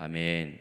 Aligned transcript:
아멘. 0.00 0.60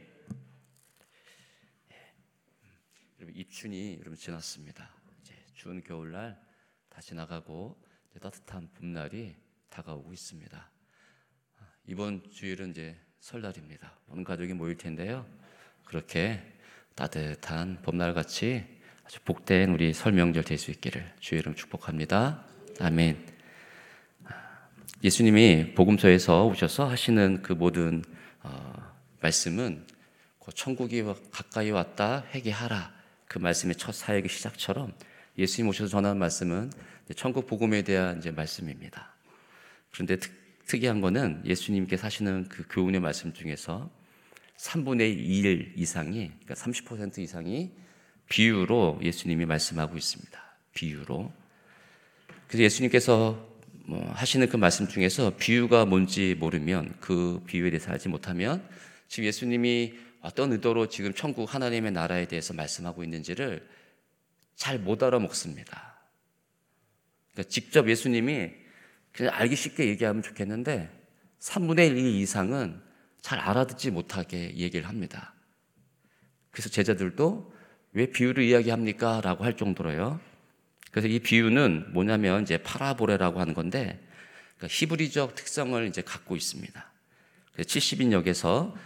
여러분 3.20 3.36
입춘이 3.36 3.98
여러분 4.00 4.16
지났습니다. 4.16 4.90
이제 5.22 5.36
추운 5.54 5.84
겨울날 5.84 6.42
다 6.90 7.00
지나가고 7.02 7.80
따뜻한 8.20 8.68
봄날이 8.74 9.36
다가오고 9.70 10.12
있습니다. 10.12 10.72
이번 11.86 12.28
주일은 12.32 12.72
이제 12.72 13.00
설날입니다. 13.20 14.00
온 14.08 14.24
가족이 14.24 14.54
모일 14.54 14.76
텐데요. 14.76 15.24
그렇게 15.86 16.42
따뜻한 16.96 17.84
봄날 17.84 18.16
같이 18.16 18.66
아주 19.06 19.22
복된 19.22 19.70
우리 19.70 19.94
설 19.94 20.14
명절 20.14 20.46
될 20.46 20.58
수 20.58 20.72
있기를 20.72 21.14
주의 21.20 21.40
이름 21.42 21.54
축복합니다. 21.54 22.44
아멘. 22.80 23.24
예수님이 25.04 25.76
복음서에서 25.76 26.48
오셔서 26.48 26.90
하시는 26.90 27.44
그 27.44 27.54
모든 27.54 28.04
어, 28.42 28.77
말씀은 29.28 29.86
천국이 30.56 31.04
가까이 31.32 31.72
왔다 31.72 32.24
회개하라 32.34 32.94
그 33.28 33.40
말씀의 33.40 33.76
첫 33.76 33.94
사역의 33.94 34.30
시작처럼 34.30 34.94
예수님 35.38 35.68
오셔서 35.70 35.90
전하는 35.90 36.18
말씀은 36.18 36.72
천국 37.16 37.46
복음에 37.46 37.82
대한 37.82 38.20
이제 38.20 38.32
말씀입니다. 38.32 39.14
그런데 39.92 40.18
특, 40.18 40.32
특이한 40.66 41.02
거는 41.02 41.42
예수님께서 41.46 42.06
하시는 42.06 42.48
그 42.48 42.66
교훈의 42.70 43.02
말씀 43.02 43.34
중에서 43.34 43.90
3분의 44.58 45.02
1 45.02 45.74
이상이 45.76 46.32
그러니까 46.46 46.54
30% 46.54 47.20
이상이 47.20 47.72
비유로 48.30 49.00
예수님이 49.02 49.46
말씀하고 49.46 49.98
있습니다. 49.98 50.42
비유로. 50.74 51.32
그래서 52.48 52.64
예수님께서 52.64 53.48
뭐 53.86 54.10
하시는 54.14 54.48
그 54.48 54.58
말씀 54.58 54.88
중에서 54.88 55.34
비유가 55.38 55.86
뭔지 55.86 56.36
모르면 56.40 56.96
그 57.00 57.42
비유에 57.46 57.70
대해서 57.70 57.92
알지 57.92 58.10
못하면 58.10 58.68
지금 59.08 59.26
예수님이 59.26 59.94
어떤 60.22 60.52
의도로 60.52 60.88
지금 60.88 61.14
천국 61.14 61.54
하나님의 61.54 61.92
나라에 61.92 62.28
대해서 62.28 62.54
말씀하고 62.54 63.04
있는지를 63.04 63.68
잘 64.56 64.80
못 64.80 65.04
알아먹습니다. 65.04 65.98
그러니까 67.32 67.50
직접 67.50 67.88
예수님이 67.88 68.52
그냥 69.12 69.34
알기 69.34 69.56
쉽게 69.56 69.88
얘기하면 69.88 70.24
좋겠는데 70.24 70.90
3분의 71.40 71.92
1 71.92 71.98
이상은 71.98 72.82
잘 73.22 73.40
알아듣지 73.40 73.92
못하게 73.92 74.56
얘기를 74.56 74.88
합니다. 74.88 75.34
그래서 76.52 76.70
제자들도 76.70 77.54
왜 77.94 78.08
비유를 78.08 78.44
이야기합니까? 78.44 79.22
라고 79.22 79.44
할 79.44 79.56
정도로요. 79.56 80.20
그래서 80.92 81.08
이 81.08 81.20
비유는 81.20 81.94
뭐냐면 81.94 82.42
이제 82.42 82.58
파라보레라고 82.58 83.40
하는 83.40 83.54
건데 83.54 84.04
그러니까 84.58 84.68
히브리적 84.76 85.36
특성을 85.36 85.86
이제 85.88 86.02
갖고 86.02 86.36
있습니다. 86.36 86.92
70인 87.58 88.12
역에서 88.12 88.74
아, 88.76 88.80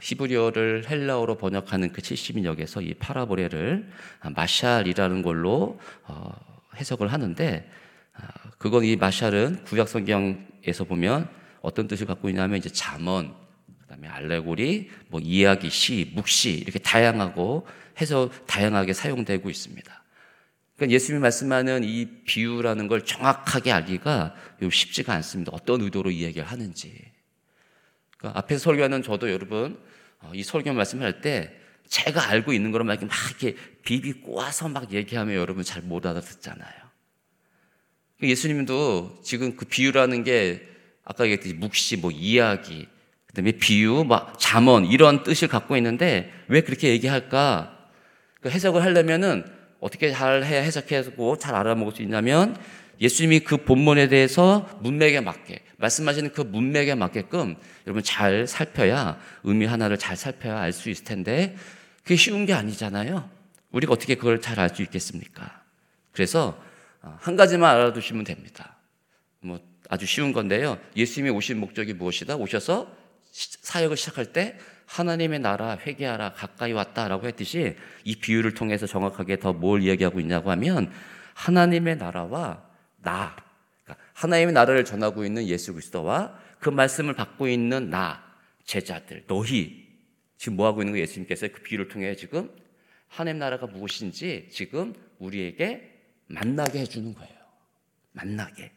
히브리어를 0.00 0.88
헬라어로 0.88 1.38
번역하는 1.38 1.92
그 1.92 2.02
70인역에서 2.02 2.86
이 2.86 2.94
파라보레를 2.94 3.88
마샬이라는 4.34 5.22
걸로 5.22 5.78
어, 6.04 6.32
해석을 6.76 7.08
하는데 7.12 7.70
아, 8.14 8.28
그건 8.58 8.84
이 8.84 8.96
마샬은 8.96 9.64
구약 9.64 9.88
성경에서 9.88 10.84
보면 10.84 11.28
어떤 11.60 11.88
뜻을 11.88 12.06
갖고 12.06 12.28
있냐면 12.28 12.58
이제 12.58 12.68
잠언, 12.68 13.34
그다음에 13.82 14.08
알레고리, 14.08 14.90
뭐 15.08 15.20
이야기, 15.20 15.70
시, 15.70 16.10
묵시 16.14 16.50
이렇게 16.52 16.78
다양하고 16.78 17.66
해서 18.00 18.30
다양하게 18.46 18.92
사용되고 18.92 19.48
있습니다. 19.48 20.02
그러니까 20.76 20.94
예수님이 20.94 21.22
말씀하는 21.22 21.84
이 21.84 22.08
비유라는 22.24 22.88
걸 22.88 23.04
정확하게 23.04 23.72
알기가 23.72 24.34
쉽지가 24.70 25.12
않습니다. 25.14 25.52
어떤 25.54 25.80
의도로 25.80 26.10
이야기를 26.10 26.46
하는지. 26.46 27.11
그러니까 28.22 28.38
앞에서 28.38 28.60
설교하는 28.60 29.02
저도 29.02 29.30
여러분 29.30 29.76
어, 30.20 30.30
이 30.32 30.44
설교 30.44 30.72
말씀할 30.72 31.20
때 31.20 31.52
제가 31.88 32.30
알고 32.30 32.52
있는 32.52 32.70
거를 32.70 32.86
막 32.86 32.92
이렇게, 32.92 33.06
막 33.06 33.14
이렇게 33.28 33.56
비비 33.82 34.12
꼬아서 34.22 34.68
막 34.68 34.92
얘기하면 34.92 35.34
여러분 35.34 35.64
잘 35.64 35.82
못 35.82 36.06
알아듣잖아요. 36.06 36.72
그러니까 38.16 38.30
예수님도 38.30 39.20
지금 39.24 39.56
그 39.56 39.64
비유라는 39.64 40.22
게 40.22 40.62
아까 41.04 41.24
얘기했듯이 41.24 41.54
묵시, 41.54 41.96
뭐 41.96 42.12
이야기, 42.12 42.86
그다음에 43.26 43.52
비유, 43.52 44.04
막 44.04 44.38
잠언 44.38 44.86
이런 44.86 45.24
뜻을 45.24 45.48
갖고 45.48 45.76
있는데 45.76 46.32
왜 46.46 46.60
그렇게 46.60 46.88
얘기할까? 46.90 47.76
그 48.40 48.48
해석을 48.48 48.82
하려면은 48.82 49.44
어떻게 49.80 50.12
잘 50.12 50.44
해석하고 50.44 51.38
잘 51.38 51.56
알아먹을 51.56 51.92
수 51.92 52.02
있냐면 52.02 52.56
예수님이 53.00 53.40
그 53.40 53.56
본문에 53.56 54.06
대해서 54.06 54.68
문맥에 54.80 55.20
맞게 55.20 55.64
말씀하시는 55.78 56.32
그 56.32 56.42
문맥에 56.42 56.94
맞게끔 56.94 57.56
여러분 57.86 58.02
잘 58.02 58.46
살펴야 58.46 59.18
의미 59.42 59.66
하나를 59.66 59.98
잘 59.98 60.16
살펴야 60.16 60.60
알 60.60 60.72
수 60.72 60.90
있을 60.90 61.04
텐데 61.04 61.56
그게 62.02 62.16
쉬운 62.16 62.46
게 62.46 62.52
아니잖아요. 62.54 63.28
우리가 63.72 63.92
어떻게 63.92 64.14
그걸 64.14 64.40
잘 64.40 64.58
알 64.58 64.70
수 64.74 64.82
있겠습니까? 64.82 65.62
그래서 66.12 66.60
어, 67.02 67.16
한 67.20 67.36
가지만 67.36 67.74
알아두시면 67.74 68.24
됩니다. 68.24 68.76
뭐 69.40 69.60
아주 69.88 70.06
쉬운 70.06 70.32
건데요. 70.32 70.78
예수님이 70.96 71.30
오신 71.30 71.58
목적이 71.58 71.94
무엇이다? 71.94 72.36
오셔서 72.36 72.94
사역을 73.32 73.96
시작할 73.96 74.26
때 74.32 74.58
하나님의 74.86 75.40
나라 75.40 75.78
회개하라 75.78 76.34
가까이 76.34 76.72
왔다라고 76.72 77.26
했듯이 77.26 77.76
이 78.04 78.16
비유를 78.16 78.54
통해서 78.54 78.86
정확하게 78.86 79.38
더 79.38 79.52
뭘 79.52 79.82
이야기하고 79.82 80.20
있냐고 80.20 80.50
하면 80.50 80.92
하나님의 81.34 81.96
나라와 81.96 82.62
나 83.02 83.34
그러니까 83.84 84.04
하나님의 84.12 84.52
나라를 84.52 84.84
전하고 84.84 85.24
있는 85.24 85.46
예수 85.46 85.72
그리스도와 85.72 86.38
그 86.62 86.70
말씀을 86.70 87.14
받고 87.14 87.48
있는 87.48 87.90
나 87.90 88.22
제자들 88.64 89.24
너희 89.26 89.84
지금 90.38 90.56
뭐 90.56 90.68
하고 90.68 90.80
있는 90.80 90.94
거 90.94 91.00
예수님께서 91.00 91.48
그 91.48 91.60
비유를 91.62 91.88
통해 91.88 92.14
지금 92.14 92.50
하나님 93.08 93.40
나라가 93.40 93.66
무엇인지 93.66 94.46
지금 94.48 94.94
우리에게 95.18 95.90
만나게 96.28 96.78
해주는 96.78 97.14
거예요. 97.14 97.34
만나게. 98.12 98.70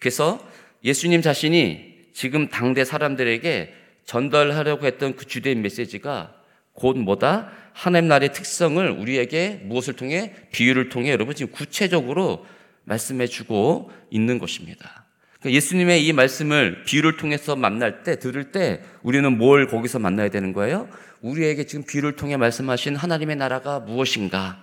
그래서 0.00 0.44
예수님 0.82 1.22
자신이 1.22 2.10
지금 2.12 2.48
당대 2.48 2.84
사람들에게 2.84 3.72
전달하려고 4.04 4.86
했던 4.86 5.14
그 5.14 5.24
주된 5.24 5.62
메시지가 5.62 6.34
곧 6.72 6.98
뭐다? 6.98 7.52
하나님 7.72 8.08
나라의 8.08 8.32
특성을 8.32 8.90
우리에게 8.90 9.60
무엇을 9.62 9.94
통해? 9.94 10.34
비유를 10.50 10.88
통해 10.88 11.12
여러분 11.12 11.36
지금 11.36 11.52
구체적으로 11.52 12.44
말씀해 12.84 13.28
주고 13.28 13.92
있는 14.10 14.40
것입니다. 14.40 15.05
그러니까 15.46 15.52
예수님의 15.52 16.04
이 16.04 16.12
말씀을 16.12 16.82
비유를 16.84 17.16
통해서 17.18 17.54
만날 17.54 18.02
때, 18.02 18.18
들을 18.18 18.50
때 18.50 18.82
우리는 19.02 19.38
뭘 19.38 19.68
거기서 19.68 20.00
만나야 20.00 20.28
되는 20.28 20.52
거예요? 20.52 20.88
우리에게 21.20 21.66
지금 21.66 21.84
비유를 21.84 22.16
통해 22.16 22.36
말씀하신 22.36 22.96
하나님의 22.96 23.36
나라가 23.36 23.78
무엇인가? 23.78 24.60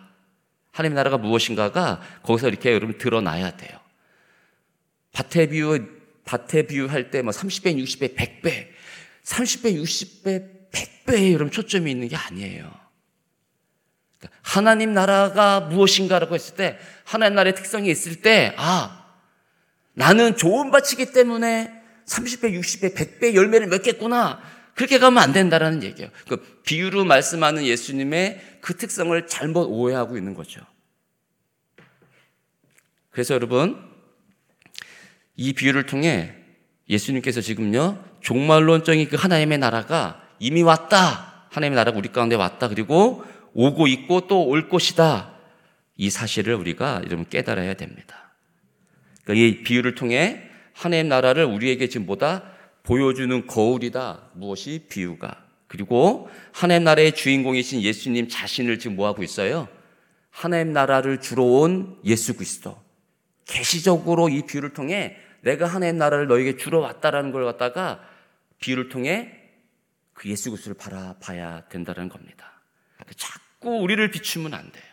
하나님의 0.71 0.95
나라가 0.97 1.17
무엇인가가 1.17 2.01
거기서 2.23 2.49
이렇게 2.49 2.73
여러분 2.73 2.97
드러나야 2.97 3.55
돼요. 3.55 3.79
밭의 5.13 5.49
비유, 5.51 5.88
밭의 6.25 6.67
비유 6.67 6.88
할 6.88 7.09
때 7.11 7.21
뭐 7.21 7.31
30배, 7.31 7.77
60배, 7.77 8.15
100배, 8.17 8.67
30배, 9.23 9.81
60배, 9.81 10.69
100배에 10.71 11.31
여러분 11.31 11.50
초점이 11.50 11.89
있는 11.89 12.09
게 12.09 12.17
아니에요. 12.17 12.69
그러니까 14.19 14.39
하나님 14.41 14.91
나라가 14.94 15.61
무엇인가라고 15.61 16.35
했을 16.35 16.55
때, 16.55 16.77
하나님 17.05 17.35
나라의 17.35 17.55
특성이 17.55 17.89
있을 17.89 18.21
때, 18.21 18.53
아, 18.57 19.02
나는 19.93 20.35
좋은 20.35 20.71
밭이기 20.71 21.11
때문에 21.11 21.71
30배, 22.05 22.59
60배, 22.59 22.95
100배 22.95 23.35
열매를 23.35 23.67
맺겠구나. 23.67 24.41
그렇게 24.75 24.97
가면 24.97 25.21
안 25.21 25.33
된다라는 25.33 25.83
얘기예요. 25.83 26.09
그 26.27 26.37
비유로 26.63 27.05
말씀하는 27.05 27.63
예수님의 27.65 28.57
그 28.61 28.75
특성을 28.75 29.27
잘못 29.27 29.65
오해하고 29.65 30.17
있는 30.17 30.33
거죠. 30.33 30.61
그래서 33.11 33.35
여러분, 33.35 33.79
이 35.35 35.53
비유를 35.53 35.85
통해 35.85 36.35
예수님께서 36.89 37.41
지금요, 37.41 38.03
종말론적인 38.21 39.09
그 39.09 39.15
하나님의 39.15 39.59
나라가 39.59 40.27
이미 40.39 40.63
왔다. 40.63 41.47
하나님의 41.51 41.75
나라가 41.75 41.97
우리 41.97 42.12
가운데 42.12 42.35
왔다. 42.35 42.68
그리고 42.68 43.23
오고 43.53 43.88
있고 43.88 44.27
또 44.27 44.44
올 44.44 44.69
것이다. 44.69 45.33
이 45.95 46.09
사실을 46.09 46.56
우리가 46.56 47.01
여러분 47.06 47.27
깨달아야 47.29 47.75
됩니다. 47.75 48.22
그러니까 49.23 49.45
이 49.45 49.63
비유를 49.63 49.95
통해 49.95 50.49
하나님 50.73 51.07
나라를 51.07 51.45
우리에게 51.45 51.87
지금 51.87 52.05
보다 52.05 52.43
보여주는 52.83 53.47
거울이다. 53.47 54.29
무엇이 54.33 54.85
비유가. 54.89 55.43
그리고 55.67 56.29
하나님 56.51 56.83
나라의 56.83 57.13
주인공이신 57.15 57.81
예수님 57.81 58.27
자신을 58.27 58.79
지금 58.79 58.95
뭐 58.95 59.07
하고 59.07 59.23
있어요? 59.23 59.67
하나님 60.29 60.73
나라를 60.73 61.21
주로 61.21 61.61
온 61.61 61.97
예수 62.05 62.35
그리스도. 62.35 62.81
계시적으로 63.45 64.29
이 64.29 64.45
비유를 64.45 64.73
통해 64.73 65.17
내가 65.41 65.67
하나님 65.67 65.97
나라를 65.97 66.27
너에게 66.27 66.57
주러 66.57 66.79
왔다라는 66.79 67.31
걸 67.31 67.45
갖다가 67.45 68.01
비유를 68.59 68.89
통해 68.89 69.31
그 70.13 70.29
예수 70.29 70.51
그리스도를 70.51 70.77
바라봐야 70.77 71.67
된다는 71.69 72.09
겁니다. 72.09 72.61
자꾸 73.17 73.77
우리를 73.77 74.09
비추면 74.11 74.53
안 74.53 74.71
돼요. 74.71 74.93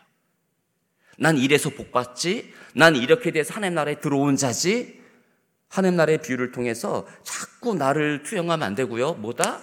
난 1.20 1.36
이래서 1.36 1.68
복 1.68 1.92
받지. 1.92 2.50
난 2.74 2.96
이렇게 2.96 3.30
돼서 3.30 3.52
하나님 3.52 3.74
나라에 3.74 4.00
들어온 4.00 4.36
자지. 4.36 4.98
하나님 5.68 5.96
나라의 5.96 6.22
비유를 6.22 6.50
통해서 6.50 7.06
자꾸 7.22 7.74
나를 7.74 8.22
투영하면 8.22 8.66
안 8.66 8.74
되고요. 8.74 9.14
뭐다? 9.14 9.60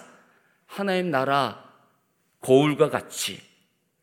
하나님 0.66 1.10
나라 1.10 1.64
거울과 2.40 2.90
같이 2.90 3.40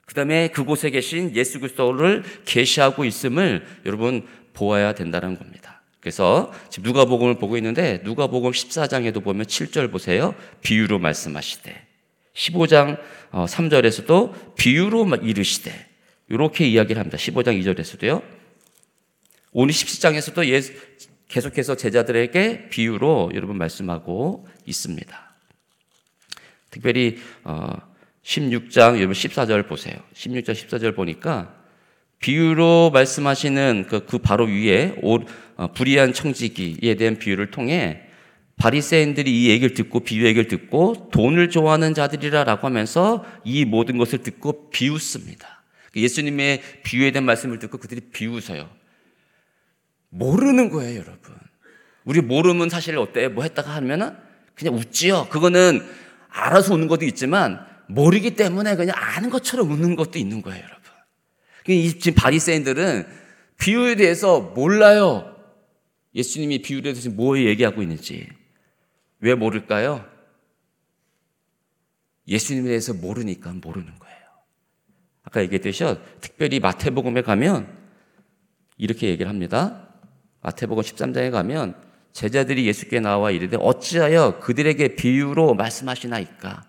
그 0.06 0.13
다음에 0.13 0.50
그곳에 0.50 0.90
계신 0.90 1.34
예수 1.34 1.60
그리스도를 1.62 2.24
계시하고 2.44 3.06
있음을 3.06 3.66
여러분 3.86 4.28
보아야 4.54 4.94
된다는 4.94 5.38
겁니다. 5.38 5.81
그래서 6.01 6.51
지금 6.69 6.90
누가복음을 6.90 7.36
보고 7.36 7.56
있는데 7.58 8.01
누가복음 8.04 8.51
14장에도 8.51 9.24
보면 9.24 9.46
7절 9.46 9.92
보세요. 9.92 10.36
비유로 10.62 11.00
말씀하시되 11.00 11.88
15장 12.36 13.00
3절에서도 13.31 14.12
어, 14.12 14.54
비유로 14.56 15.08
이르시되 15.24 15.94
이렇게 16.30 16.68
이야기를 16.68 17.00
합니다. 17.00 17.18
15장 17.18 17.62
2절에서도요. 17.62 18.24
오늘 19.51 19.74
17장에서도 19.74 20.48
예, 20.50 20.62
계속해서 21.27 21.75
제자들에게 21.75 22.69
비유로 22.69 23.31
여러분 23.36 23.57
말씀하고 23.57 24.48
있습니다. 24.66 25.36
특별히 26.72 27.18
16장 28.24 28.94
어, 28.94 28.98
여러분 28.98 29.12
14절 29.13 29.68
보세요. 29.68 29.95
16장 30.13 30.54
14절 30.54 30.95
보니까 30.95 31.56
비유로 32.19 32.92
말씀하시는 32.92 33.86
그, 33.88 34.06
그 34.06 34.18
바로 34.18 34.45
위에 34.45 34.95
어, 35.56 35.72
불의한 35.74 36.13
청지기에 36.13 36.95
대한 36.95 37.18
비유를 37.18 37.51
통해 37.51 38.01
바리새인들이 38.57 39.44
이 39.44 39.50
얘기를 39.50 39.74
듣고 39.74 40.01
비유 40.01 40.25
얘기를 40.25 40.48
듣고 40.48 41.10
돈을 41.12 41.50
좋아하는 41.50 41.94
자들이라라고 41.94 42.66
하면서 42.66 43.25
이 43.44 43.66
모든 43.66 43.98
것을 43.98 44.24
듣고 44.24 44.69
비웃습니다. 44.69 45.55
예수님의 45.95 46.81
비유에 46.83 47.12
대한 47.12 47.25
말씀을 47.25 47.59
듣고 47.59 47.77
그들이 47.77 48.01
비웃어요. 48.12 48.69
모르는 50.09 50.69
거예요, 50.69 51.00
여러분. 51.00 51.36
우리 52.03 52.21
모르면 52.21 52.69
사실 52.69 52.97
어때? 52.97 53.27
뭐 53.27 53.44
했다가 53.44 53.74
하면은 53.75 54.15
그냥 54.53 54.75
웃지요. 54.75 55.27
그거는 55.30 55.86
알아서 56.30 56.74
웃는 56.74 56.88
것도 56.88 57.06
있지만 57.06 57.65
모르기 57.88 58.36
때문에 58.36 58.75
그냥 58.75 58.95
아는 58.97 59.30
것처럼 59.30 59.71
웃는 59.71 59.95
것도 59.95 60.19
있는 60.19 60.42
거예요, 60.42 60.63
여러분. 60.63 62.00
지금 62.00 62.13
바리새인들은 62.15 63.07
비유에 63.57 63.95
대해서 63.95 64.41
몰라요. 64.41 65.36
예수님이 66.13 66.62
비유에 66.62 66.81
대해서 66.81 67.09
뭐 67.09 67.38
얘기하고 67.38 67.81
있는지. 67.81 68.27
왜 69.19 69.33
모를까요? 69.33 70.07
예수님에 72.27 72.68
대해서 72.68 72.94
모르니까 72.94 73.51
모르는 73.53 73.98
거예요. 74.00 74.25
아까 75.25 75.42
얘기했듯이 75.42 75.83
특별히 76.22 76.60
마태복음에 76.60 77.22
가면 77.22 77.68
이렇게 78.77 79.10
얘기를 79.10 79.30
합니다. 79.30 79.89
마태복음 80.42 80.83
13장에 80.83 81.31
가면 81.31 81.75
제자들이 82.13 82.66
예수께 82.68 83.00
나와 83.00 83.31
이르되 83.31 83.57
어찌하여 83.60 84.39
그들에게 84.39 84.95
비유로 84.95 85.56
말씀하시나이까? 85.56 86.63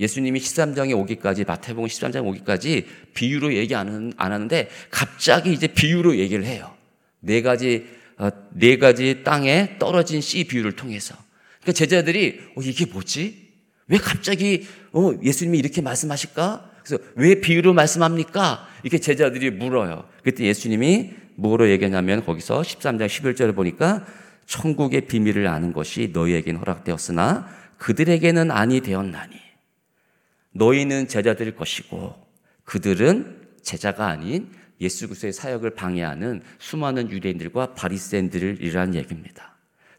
예수님이 0.00 0.38
13장에 0.38 0.96
오기까지 0.96 1.44
마태복음 1.44 1.88
13장 1.88 2.16
에 2.16 2.18
오기까지 2.20 2.86
비유로 3.14 3.54
얘기 3.54 3.74
안 3.74 4.12
하는데 4.16 4.68
갑자기 4.90 5.52
이제 5.52 5.66
비유로 5.66 6.16
얘기를 6.16 6.44
해요. 6.44 6.72
네 7.20 7.42
가지 7.42 7.86
어, 8.16 8.30
네 8.52 8.78
가지 8.78 9.22
땅에 9.24 9.76
떨어진 9.78 10.20
씨 10.20 10.44
비유를 10.44 10.76
통해서. 10.76 11.16
그러니까 11.60 11.72
제자들이 11.72 12.40
어, 12.56 12.62
이게 12.62 12.86
뭐지? 12.86 13.48
왜 13.88 13.98
갑자기 13.98 14.66
어, 14.92 15.12
예수님이 15.22 15.58
이렇게 15.58 15.80
말씀하실까? 15.80 16.70
그래서 16.88 17.04
왜 17.16 17.40
비유로 17.40 17.74
말씀합니까? 17.74 18.66
이렇게 18.82 18.98
제자들이 18.98 19.50
물어요. 19.50 20.08
그때 20.24 20.44
예수님이 20.44 21.12
뭐로 21.36 21.68
얘기하냐면 21.68 22.24
거기서 22.24 22.62
13장 22.62 23.06
11절을 23.06 23.54
보니까 23.54 24.06
천국의 24.46 25.02
비밀을 25.02 25.46
아는 25.46 25.74
것이 25.74 26.10
너희에게는 26.14 26.60
허락되었으나 26.60 27.48
그들에게는 27.76 28.50
아니 28.50 28.80
되었나니 28.80 29.36
너희는 30.52 31.08
제자들일 31.08 31.54
것이고 31.54 32.14
그들은 32.64 33.38
제자가 33.62 34.06
아닌 34.06 34.48
예수 34.80 35.06
그리스도의 35.06 35.32
사역을 35.32 35.74
방해하는 35.74 36.40
수많은 36.58 37.10
유대인들과 37.10 37.74
바리새인들이라는 37.74 38.94
얘기입니다. 38.94 39.57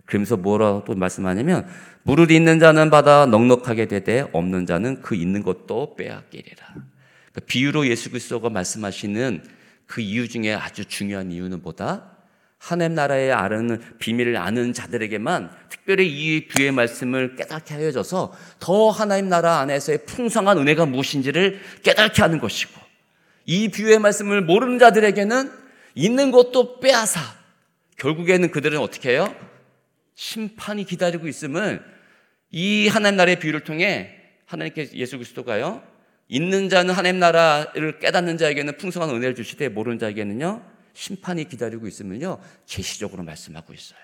그러면서 0.10 0.36
뭐라고 0.36 0.84
또 0.86 0.96
말씀하냐면 0.96 1.68
무릇 2.02 2.32
있는 2.32 2.60
자는 2.60 2.90
받아 2.90 3.28
넉넉하게 3.28 3.86
되되 3.86 4.26
없는 4.34 4.66
자는 4.66 5.02
그 5.02 5.14
있는 5.14 5.44
것도 5.44 5.96
빼앗기리라. 5.96 6.66
그러니까 6.66 7.42
비유로 7.46 7.88
예수 7.88 8.10
그리스도가 8.10 8.50
말씀하시는 8.50 9.44
그 9.86 10.02
이유 10.02 10.28
중에 10.28 10.54
아주 10.56 10.86
중요한 10.86 11.32
이유는 11.32 11.62
보다 11.62 12.18
하나님 12.58 12.96
나라의 12.96 13.32
아는 13.32 13.80
비밀을 14.00 14.36
아는 14.36 14.74
자들에게만 14.74 15.52
특별히 15.70 16.08
이 16.10 16.48
비유의 16.48 16.72
말씀을 16.72 17.36
깨닫게 17.36 17.76
하여져서 17.76 18.34
더 18.60 18.90
하나님 18.90 19.30
나라 19.30 19.60
안에서의 19.60 20.06
풍성한 20.06 20.58
은혜가 20.58 20.88
무엇인지를 20.88 21.60
깨닫게 21.84 22.22
하는 22.24 22.40
것이고 22.40 22.72
이 23.46 23.70
비유의 23.70 24.00
말씀을 24.00 24.42
모르는 24.42 24.80
자들에게는 24.80 25.52
있는 25.94 26.32
것도 26.32 26.80
빼앗아 26.80 27.22
결국에는 27.98 28.50
그들은 28.50 28.80
어떻게 28.80 29.12
해요? 29.12 29.34
심판이 30.20 30.84
기다리고 30.84 31.30
있음을 31.30 31.82
이 32.52 32.90
하나님 32.90 33.16
나라의 33.16 33.40
비유를 33.40 33.64
통해 33.64 34.14
하나님께 34.48 34.90
예수 34.96 35.18
그리스도가요. 35.18 35.82
있는 36.28 36.68
자는 36.68 36.94
하나님 36.94 37.20
나라를 37.20 38.00
깨닫는 38.00 38.38
자에게는 38.38 38.76
풍성한 38.76 39.10
은혜를 39.12 39.34
주시되 39.34 39.70
모르는 39.70 39.98
자에게는요. 39.98 40.62
심판이 40.94 41.48
기다리고 41.48 41.88
있음을요. 41.88 42.42
계시적으로 42.68 43.24
말씀하고 43.24 43.74
있어요. 43.74 44.00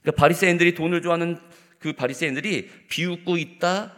그러니까 0.00 0.18
바리새인들이 0.18 0.74
돈을 0.74 1.02
좋아하는 1.02 1.38
그 1.78 1.92
바리새인들이 1.92 2.70
비웃고 2.88 3.36
있다 3.36 3.94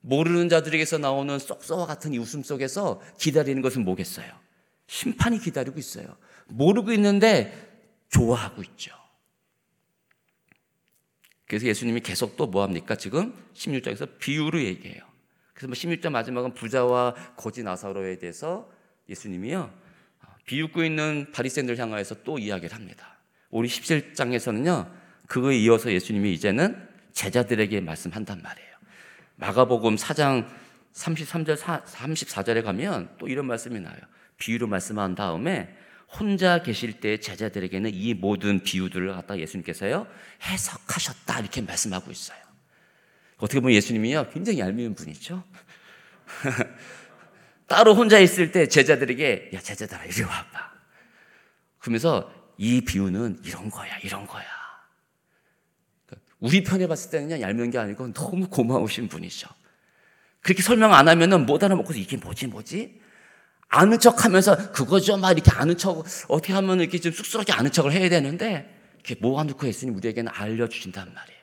모르는 0.00 0.48
자들에게서 0.48 0.98
나오는 0.98 1.38
썩소와 1.38 1.86
같은 1.86 2.14
이 2.14 2.18
웃음 2.18 2.42
속에서 2.42 3.00
기다리는 3.20 3.62
것은 3.62 3.84
뭐겠어요? 3.84 4.26
심판이 4.88 5.38
기다리고 5.38 5.78
있어요. 5.78 6.16
모르고 6.48 6.92
있는데 6.92 7.52
좋아하고 8.10 8.64
있죠. 8.64 9.03
그래서 11.46 11.66
예수님이 11.66 12.00
계속 12.00 12.36
또 12.36 12.46
뭐합니까? 12.46 12.96
지금 12.96 13.34
16장에서 13.54 14.18
비유로 14.18 14.62
얘기해요. 14.62 15.02
그래서 15.52 15.68
뭐 15.68 15.74
16장 15.74 16.10
마지막은 16.10 16.54
부자와 16.54 17.14
거지 17.36 17.62
나사로에 17.62 18.18
대해서 18.18 18.70
예수님이요. 19.08 19.72
비웃고 20.46 20.84
있는 20.84 21.30
바리새인들 21.32 21.78
향하여서 21.78 22.22
또 22.24 22.38
이야기를 22.38 22.74
합니다. 22.74 23.18
우리 23.50 23.68
17장에서는요. 23.68 24.90
그거에 25.26 25.56
이어서 25.58 25.92
예수님이 25.92 26.32
이제는 26.34 26.88
제자들에게 27.12 27.80
말씀한단 27.80 28.42
말이에요. 28.42 28.74
마가복음 29.36 29.96
4장 29.96 30.46
33절 30.92 31.56
34절에 31.56 32.62
가면 32.62 33.16
또 33.18 33.28
이런 33.28 33.46
말씀이 33.46 33.80
나요. 33.80 33.96
비유로 34.38 34.66
말씀한 34.66 35.14
다음에 35.14 35.74
혼자 36.18 36.62
계실 36.62 37.00
때 37.00 37.18
제자들에게는 37.18 37.92
이 37.92 38.14
모든 38.14 38.60
비유들을 38.60 39.12
갖다 39.12 39.38
예수님께서요 39.38 40.06
해석하셨다 40.42 41.40
이렇게 41.40 41.60
말씀하고 41.60 42.10
있어요. 42.10 42.38
어떻게 43.36 43.60
보면 43.60 43.74
예수님이요 43.74 44.30
굉장히 44.30 44.58
얄미운 44.60 44.94
분이죠. 44.94 45.42
따로 47.66 47.94
혼자 47.94 48.18
있을 48.18 48.52
때 48.52 48.68
제자들에게 48.68 49.50
야 49.54 49.60
제자들아 49.60 50.04
이리 50.04 50.22
와봐. 50.22 50.72
그러면서 51.78 52.32
이 52.56 52.80
비유는 52.80 53.40
이런 53.44 53.70
거야 53.70 53.98
이런 53.98 54.26
거야. 54.26 54.44
그러니까 56.06 56.32
우리 56.38 56.62
편에 56.62 56.86
봤을 56.86 57.10
때는 57.10 57.40
얄미운 57.40 57.70
게 57.70 57.78
아니고 57.78 58.12
너무 58.12 58.48
고마우신 58.48 59.08
분이죠. 59.08 59.48
그렇게 60.40 60.62
설명 60.62 60.92
안 60.92 61.08
하면은 61.08 61.46
못 61.46 61.62
알아먹고서 61.64 61.98
이게 61.98 62.16
뭐지 62.18 62.46
뭐지? 62.46 63.03
아는 63.68 63.98
척 63.98 64.24
하면서 64.24 64.72
그거죠. 64.72 65.16
막 65.16 65.32
이렇게 65.32 65.50
아는 65.50 65.76
척, 65.76 66.04
어떻게 66.28 66.52
하면 66.52 66.80
이렇게 66.80 66.98
좀 66.98 67.12
쑥스럽게 67.12 67.52
아는 67.52 67.72
척을 67.72 67.92
해야 67.92 68.08
되는데, 68.08 68.72
이렇게 68.94 69.16
모아놓고 69.20 69.66
했으니 69.66 69.90
우리에게는 69.90 70.32
알려주신단 70.34 71.12
말이에요. 71.12 71.40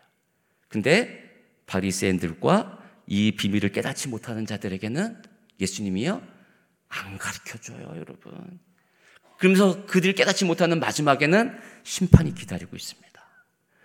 근데 0.67 1.31
바리새인들과 1.67 2.79
이 3.07 3.35
비밀을 3.35 3.71
깨닫지 3.71 4.07
못하는 4.07 4.45
자들에게는 4.45 5.21
예수님이요? 5.59 6.21
안 6.89 7.17
가르쳐 7.17 7.57
줘요, 7.57 7.93
여러분. 7.95 8.59
그러면서 9.37 9.85
그들이 9.85 10.13
깨닫지 10.13 10.45
못하는 10.45 10.79
마지막에는 10.79 11.57
심판이 11.83 12.33
기다리고 12.35 12.75
있습니다. 12.75 13.11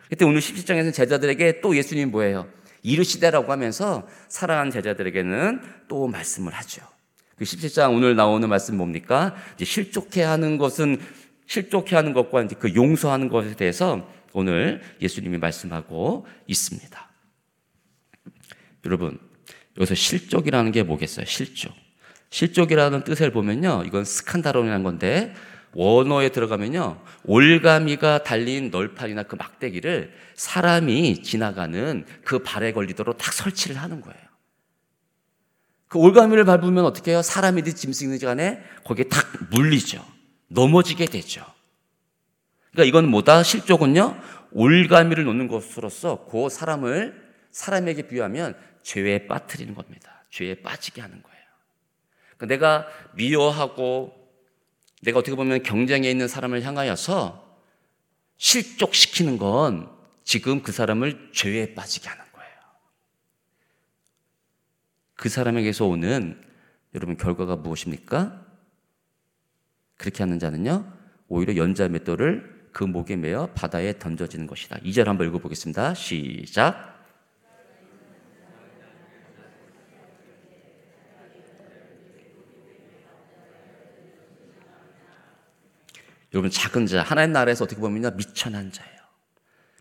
그때 0.08 0.24
오늘 0.24 0.40
17장에서는 0.40 0.94
제자들에게 0.94 1.60
또 1.60 1.76
예수님이 1.76 2.10
뭐예요? 2.10 2.48
이르시되라고 2.82 3.50
하면서 3.50 4.06
사랑하는 4.28 4.70
제자들에게는 4.70 5.60
또 5.88 6.06
말씀을 6.06 6.52
하죠. 6.54 6.86
그 7.36 7.44
17장 7.44 7.94
오늘 7.94 8.16
나오는 8.16 8.48
말씀 8.48 8.76
뭡니까? 8.76 9.34
실족해 9.62 10.22
하는 10.22 10.56
것은 10.58 10.98
실족해 11.46 11.94
하는 11.94 12.12
것과 12.12 12.42
이제 12.42 12.56
그 12.58 12.74
용서하는 12.74 13.28
것에 13.28 13.54
대해서 13.54 14.08
오늘 14.32 14.82
예수님이 15.00 15.38
말씀하고 15.38 16.26
있습니다. 16.46 17.10
여러분, 18.84 19.18
여기서 19.76 19.94
실족이라는 19.94 20.72
게 20.72 20.82
뭐겠어요? 20.82 21.26
실족. 21.26 21.72
실족이라는 22.30 23.04
뜻을 23.04 23.30
보면요. 23.30 23.84
이건 23.86 24.04
스칸다론이라는 24.04 24.82
건데, 24.82 25.34
원어에 25.74 26.30
들어가면요. 26.30 27.02
올가미가 27.24 28.22
달린 28.22 28.70
널판이나 28.70 29.24
그 29.24 29.36
막대기를 29.36 30.12
사람이 30.34 31.22
지나가는 31.22 32.06
그 32.24 32.38
발에 32.38 32.72
걸리도록 32.72 33.18
딱 33.18 33.32
설치를 33.32 33.76
하는 33.76 34.00
거예요. 34.00 34.25
그 35.88 35.98
올가미를 35.98 36.44
밟으면 36.44 36.84
어떻게 36.84 37.12
해요? 37.12 37.22
사람이든 37.22 37.74
짐승이든 37.74 38.26
간에 38.26 38.62
거기에 38.84 39.04
탁 39.04 39.24
물리죠. 39.50 40.04
넘어지게 40.48 41.06
되죠. 41.06 41.44
그러니까 42.72 42.88
이건 42.88 43.10
뭐다? 43.10 43.42
실족은요. 43.42 44.20
올가미를 44.52 45.24
놓는 45.24 45.48
것으로서 45.48 46.26
그 46.30 46.48
사람을 46.48 47.26
사람에게 47.50 48.08
비유하면 48.08 48.56
죄에 48.82 49.26
빠뜨리는 49.26 49.74
겁니다. 49.74 50.24
죄에 50.30 50.56
빠지게 50.56 51.00
하는 51.00 51.22
거예요. 51.22 51.36
그러니까 52.36 52.46
내가 52.46 52.86
미워하고 53.14 54.14
내가 55.02 55.20
어떻게 55.20 55.36
보면 55.36 55.62
경쟁에 55.62 56.10
있는 56.10 56.28
사람을 56.28 56.62
향하여서 56.62 57.46
실족시키는 58.36 59.38
건 59.38 59.90
지금 60.24 60.62
그 60.62 60.72
사람을 60.72 61.30
죄에 61.32 61.74
빠지게 61.74 62.08
하는. 62.08 62.25
그 65.16 65.28
사람에게서 65.28 65.86
오는 65.86 66.40
여러분 66.94 67.16
결과가 67.16 67.56
무엇입니까? 67.56 68.44
그렇게 69.96 70.22
하는 70.22 70.38
자는요, 70.38 70.92
오히려 71.28 71.56
연자 71.56 71.88
맷돌을 71.88 72.68
그 72.72 72.84
목에 72.84 73.16
매어 73.16 73.48
바다에 73.54 73.98
던져지는 73.98 74.46
것이다. 74.46 74.76
2절 74.80 75.06
한번 75.06 75.26
읽어보겠습니다. 75.28 75.94
시작. 75.94 76.94
여러분 86.34 86.50
작은 86.50 86.86
자 86.86 87.02
하나님 87.02 87.32
나라에서 87.32 87.64
어떻게 87.64 87.80
보면 87.80 88.14
미천한 88.14 88.70
자예요. 88.70 88.98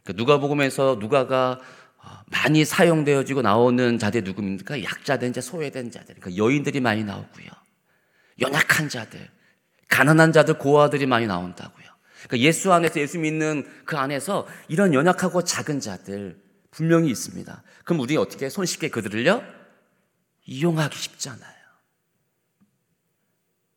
그러니까 0.03 0.13
누가복음에서 0.21 0.97
누가가 1.01 1.59
어, 1.59 1.59
많이 2.27 2.65
사용되어지고 2.65 3.41
나오는 3.41 3.97
자들 3.97 4.23
누구입니까? 4.23 4.83
약자된 4.83 5.33
자, 5.33 5.41
소외된 5.41 5.91
자들. 5.91 6.15
그러니까 6.15 6.43
여인들이 6.43 6.79
많이 6.79 7.03
나오고요. 7.03 7.47
연약한 8.41 8.89
자들, 8.89 9.29
가난한 9.87 10.31
자들, 10.31 10.57
고아들이 10.57 11.05
많이 11.05 11.27
나온다고요. 11.27 11.85
그러니까 12.27 12.39
예수 12.39 12.73
안에서 12.73 12.99
예수 12.99 13.19
믿는 13.19 13.65
그 13.85 13.97
안에서 13.97 14.47
이런 14.67 14.93
연약하고 14.93 15.43
작은 15.43 15.79
자들 15.79 16.41
분명히 16.71 17.09
있습니다. 17.09 17.63
그럼 17.83 17.99
우리 18.01 18.17
어떻게 18.17 18.49
손쉽게 18.49 18.89
그들을요? 18.89 19.43
이용하기 20.45 20.97
쉽잖아요. 20.97 21.55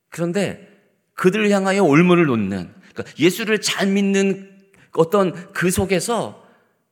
그런데 0.09 0.69
그들을 1.15 1.51
향하여 1.51 1.83
올무를 1.83 2.27
놓는 2.27 2.75
그러니까 2.93 3.05
예수를 3.19 3.61
잘 3.61 3.87
믿는 3.87 4.59
어떤 4.93 5.53
그 5.53 5.71
속에서 5.71 6.48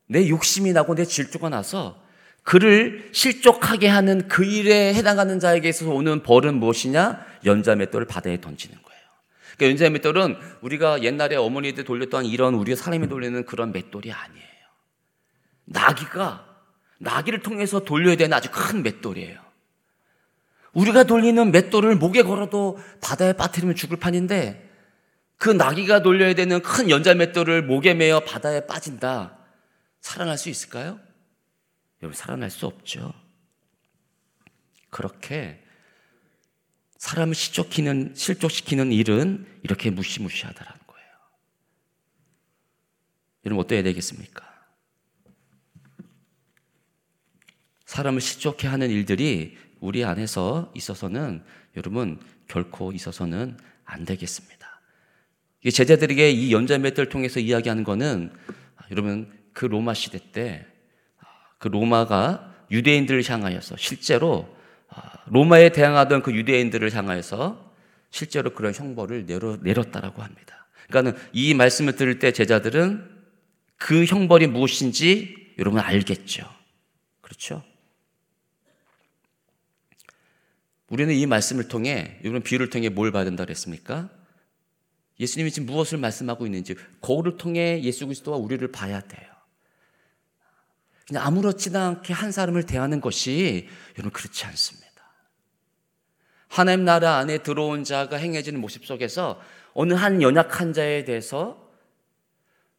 내 0.06 0.28
욕심이 0.28 0.72
나고 0.72 0.94
내 0.94 1.04
질투가 1.04 1.48
나서 1.48 2.00
그를 2.42 3.08
실족하게 3.12 3.88
하는 3.88 4.28
그 4.28 4.44
일에 4.44 4.94
해당하는 4.94 5.40
자에게서 5.40 5.90
오는 5.90 6.22
벌은 6.22 6.54
무엇이냐? 6.54 7.24
연자맷돌을 7.44 8.06
바다에 8.06 8.40
던지는 8.40 8.76
거예요. 8.80 9.00
그러니까 9.56 9.70
연자맷돌은 9.70 10.36
우리가 10.60 11.02
옛날에 11.02 11.34
어머니들 11.34 11.84
돌렸던 11.84 12.24
이런 12.24 12.54
우리가 12.54 12.80
사람이 12.80 13.08
돌리는 13.08 13.44
그런 13.46 13.72
맷돌이 13.72 14.12
아니에요. 14.12 14.46
나귀가 15.64 16.46
나귀를 16.98 17.40
통해서 17.40 17.80
돌려야 17.80 18.16
되는 18.16 18.32
아주 18.36 18.48
큰 18.52 18.82
맷돌이에요. 18.82 19.40
우리가 20.72 21.04
돌리는 21.04 21.50
맷돌을 21.50 21.96
목에 21.96 22.22
걸어도 22.22 22.78
바다에 23.00 23.32
빠뜨리면 23.32 23.74
죽을 23.74 23.98
판인데 23.98 24.70
그 25.36 25.50
나귀가 25.50 26.02
돌려야 26.02 26.34
되는 26.34 26.60
큰 26.62 26.90
연자 26.90 27.14
맷돌을 27.14 27.62
목에 27.62 27.94
매어 27.94 28.20
바다에 28.20 28.66
빠진다. 28.66 29.36
살아날 30.06 30.38
수 30.38 30.48
있을까요? 30.48 31.00
여러분, 32.00 32.16
살아날 32.16 32.48
수 32.48 32.64
없죠. 32.66 33.12
그렇게 34.88 35.60
사람을 36.98 37.34
실족시키는, 37.34 38.14
실족시키는 38.14 38.92
일은 38.92 39.44
이렇게 39.64 39.90
무시무시하다라는 39.90 40.80
거예요. 40.86 41.08
여러분, 43.46 43.64
어떠해야 43.64 43.82
되겠습니까? 43.82 44.46
사람을 47.86 48.20
실족해 48.20 48.68
하는 48.68 48.90
일들이 48.90 49.58
우리 49.80 50.04
안에서 50.04 50.72
있어서는 50.76 51.44
여러분 51.76 52.20
결코 52.46 52.92
있어서는 52.92 53.58
안 53.84 54.04
되겠습니다. 54.04 54.80
제자들에게 55.68 56.30
이 56.30 56.52
연자 56.52 56.78
맷들 56.78 57.08
통해서 57.08 57.40
이야기하는 57.40 57.82
거는 57.82 58.32
여러분 58.92 59.35
그 59.56 59.64
로마 59.64 59.94
시대 59.94 60.20
때 60.32 60.76
그 61.58 61.68
로마가 61.68 62.54
유대인들을 62.70 63.28
향하여서 63.28 63.76
실제로 63.76 64.54
로마에 65.26 65.70
대항하던 65.70 66.22
그 66.22 66.34
유대인들을 66.34 66.94
향하여서 66.94 67.74
실제로 68.10 68.50
그런 68.54 68.72
형벌을 68.72 69.26
내려, 69.26 69.56
내렸다라고 69.56 70.22
합니다. 70.22 70.68
그러니까는 70.88 71.20
이 71.32 71.54
말씀을 71.54 71.96
들을 71.96 72.18
때 72.18 72.32
제자들은 72.32 73.16
그 73.76 74.04
형벌이 74.04 74.46
무엇인지 74.46 75.54
여러분 75.58 75.80
알겠죠. 75.80 76.48
그렇죠? 77.20 77.62
우리는 80.88 81.12
이 81.12 81.26
말씀을 81.26 81.66
통해, 81.66 82.20
이런 82.22 82.42
비유를 82.42 82.70
통해 82.70 82.88
뭘 82.88 83.10
받은다 83.10 83.44
그랬습니까? 83.44 84.08
예수님이 85.18 85.50
지금 85.50 85.66
무엇을 85.66 85.98
말씀하고 85.98 86.46
있는지, 86.46 86.76
거울을 87.00 87.38
통해 87.38 87.82
예수 87.82 88.06
그리스도와 88.06 88.38
우리를 88.38 88.70
봐야 88.70 89.00
돼요. 89.00 89.35
그냥 91.06 91.24
아무렇지도 91.24 91.78
않게 91.78 92.12
한 92.12 92.32
사람을 92.32 92.64
대하는 92.64 93.00
것이 93.00 93.68
여러분 93.96 94.10
그렇지 94.12 94.44
않습니다. 94.46 94.86
하나님 96.48 96.84
나라 96.84 97.16
안에 97.16 97.38
들어온 97.38 97.84
자가 97.84 98.16
행해지는 98.16 98.60
모습 98.60 98.84
속에서 98.86 99.40
어느 99.72 99.94
한 99.94 100.22
연약한 100.22 100.72
자에 100.72 101.04
대해서 101.04 101.70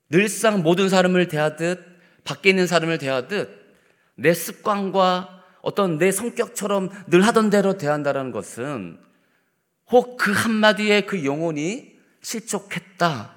늘상 0.09 0.63
모든 0.63 0.89
사람을 0.89 1.27
대하듯 1.27 1.79
밖에 2.23 2.49
있는 2.49 2.67
사람을 2.67 2.97
대하듯 2.97 3.49
내 4.15 4.33
습관과 4.33 5.43
어떤 5.61 5.97
내 5.97 6.11
성격처럼 6.11 6.89
늘 7.07 7.25
하던 7.27 7.49
대로 7.49 7.77
대한다는 7.77 8.31
것은 8.31 8.99
혹 9.91 10.17
그 10.17 10.31
한마디에 10.31 11.01
그 11.01 11.23
영혼이 11.23 11.93
실족했다. 12.21 13.35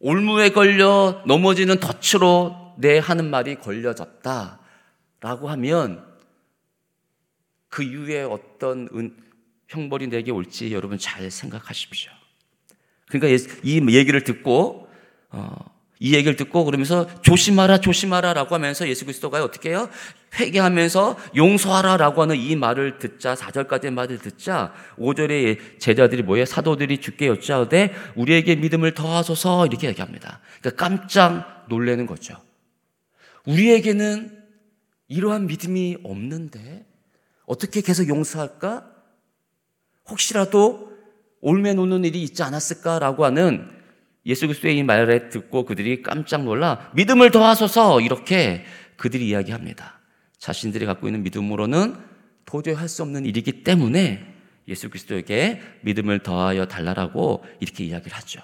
올무에 0.00 0.50
걸려 0.50 1.22
넘어지는 1.26 1.78
덫으로 1.80 2.61
내 2.76 2.98
하는 2.98 3.30
말이 3.30 3.56
걸려졌다. 3.56 4.58
라고 5.20 5.48
하면 5.50 6.04
그 7.68 7.82
이후에 7.82 8.22
어떤 8.22 8.88
은, 8.92 9.16
형벌이 9.68 10.08
내게 10.08 10.30
올지 10.30 10.72
여러분 10.72 10.98
잘 10.98 11.30
생각하십시오. 11.30 12.10
그러니까 13.08 13.44
이 13.62 13.96
얘기를 13.96 14.24
듣고 14.24 14.88
어, 15.30 15.72
이 15.98 16.14
얘기를 16.14 16.34
듣고 16.34 16.64
그러면서 16.64 17.06
조심하라 17.22 17.78
조심하라 17.78 18.32
라고 18.32 18.56
하면서 18.56 18.88
예수 18.88 19.04
그리스도가 19.04 19.42
어떻게 19.44 19.70
해요? 19.70 19.88
회개하면서 20.34 21.16
용서하라 21.36 21.96
라고 21.96 22.22
하는 22.22 22.36
이 22.36 22.56
말을 22.56 22.98
듣자 22.98 23.34
4절까지의 23.34 23.92
말을 23.92 24.18
듣자 24.18 24.74
5절에 24.98 25.78
제자들이 25.78 26.22
뭐예요? 26.22 26.44
사도들이 26.44 26.98
죽게 26.98 27.28
여짜오되 27.28 27.94
우리에게 28.16 28.56
믿음을 28.56 28.94
더하소서 28.94 29.66
이렇게 29.66 29.86
얘기합니다. 29.86 30.40
그러니까 30.60 30.84
깜짝 30.84 31.66
놀라는 31.68 32.06
거죠. 32.06 32.36
우리에게는 33.46 34.42
이러한 35.08 35.46
믿음이 35.46 35.98
없는데 36.04 36.86
어떻게 37.44 37.80
계속 37.80 38.08
용서할까? 38.08 38.90
혹시라도 40.08 40.92
올매 41.40 41.74
놓는 41.74 42.04
일이 42.04 42.22
있지 42.22 42.42
않았을까라고 42.42 43.24
하는 43.24 43.68
예수 44.24 44.46
그리스도의 44.46 44.78
이 44.78 44.82
말을 44.82 45.28
듣고 45.30 45.64
그들이 45.64 46.02
깜짝 46.02 46.44
놀라 46.44 46.90
믿음을 46.94 47.30
더하소서 47.30 48.00
이렇게 48.00 48.64
그들이 48.96 49.28
이야기합니다. 49.28 50.00
자신들이 50.38 50.86
갖고 50.86 51.08
있는 51.08 51.22
믿음으로는 51.24 51.96
도저히 52.46 52.74
할 52.74 52.88
수 52.88 53.02
없는 53.02 53.26
일이기 53.26 53.64
때문에 53.64 54.26
예수 54.68 54.88
그리스도에게 54.88 55.60
믿음을 55.82 56.20
더하여 56.20 56.66
달라라고 56.66 57.44
이렇게 57.60 57.84
이야기를 57.84 58.16
하죠. 58.16 58.40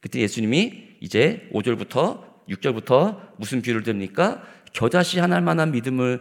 그때 0.00 0.20
예수님이 0.20 0.96
이제 1.00 1.48
5절부터 1.52 2.22
6절부터 2.48 3.36
무슨 3.36 3.62
비유를 3.62 3.82
듭니까? 3.82 4.42
겨자씨 4.72 5.18
하나할 5.18 5.42
만한 5.42 5.70
믿음을 5.72 6.20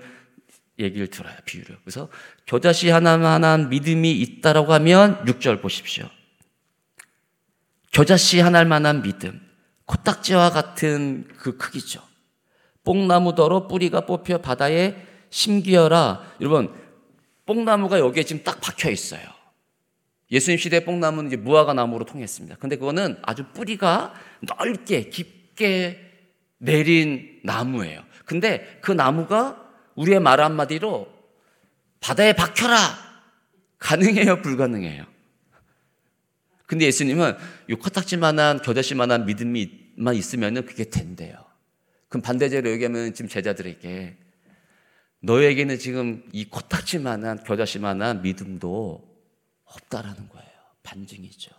얘기를 0.79 1.07
들어요, 1.07 1.35
비유를. 1.45 1.77
그래서 1.83 2.09
겨자씨 2.45 2.89
하나할 2.89 3.19
만한 3.19 3.69
믿음이 3.69 4.11
있다라고 4.11 4.73
하면 4.73 5.23
6절 5.25 5.61
보십시오. 5.61 6.09
겨자씨 7.91 8.39
하나할 8.39 8.65
만한 8.67 9.01
믿음, 9.01 9.41
코딱지와 9.85 10.51
같은 10.51 11.27
그 11.37 11.57
크기죠. 11.57 12.01
뽕나무더러 12.83 13.67
뿌리가 13.67 14.05
뽑혀 14.05 14.37
바다에 14.37 14.95
심기어라. 15.29 16.35
여러분, 16.41 16.73
뽕나무가 17.45 17.99
여기에 17.99 18.23
지금 18.23 18.43
딱 18.43 18.61
박혀 18.61 18.91
있어요. 18.91 19.21
예수님 20.29 20.57
시대 20.57 20.83
뽕나무는 20.83 21.27
이제 21.27 21.37
무화과 21.37 21.73
나무로 21.73 22.05
통했습니다. 22.05 22.57
근데 22.57 22.75
그거는 22.75 23.17
아주 23.23 23.45
뿌리가 23.53 24.13
넓게 24.41 25.09
깊게 25.09 26.06
내린 26.57 27.39
나무예요. 27.43 28.03
근데 28.25 28.79
그 28.81 28.91
나무가 28.91 29.63
우리의 29.95 30.19
말 30.19 30.41
한마디로 30.41 31.11
바다에 31.99 32.33
박혀라 32.33 32.77
가능해요, 33.79 34.41
불가능해요. 34.41 35.05
근데 36.65 36.85
예수님은 36.85 37.37
이 37.69 37.75
코딱지만한 37.75 38.61
겨자씨만한 38.61 39.25
믿음이만 39.25 40.15
있으면 40.15 40.65
그게 40.65 40.83
된대요. 40.89 41.45
그럼 42.09 42.21
반대제로 42.21 42.69
얘기하면 42.71 43.13
지금 43.13 43.29
제자들에게 43.29 44.17
너에게는 45.21 45.79
지금 45.79 46.23
이 46.31 46.45
코딱지만한 46.45 47.43
겨자씨만한 47.43 48.21
믿음도 48.21 49.07
없다라는 49.63 50.29
거예요. 50.29 50.47
반증이죠. 50.83 51.51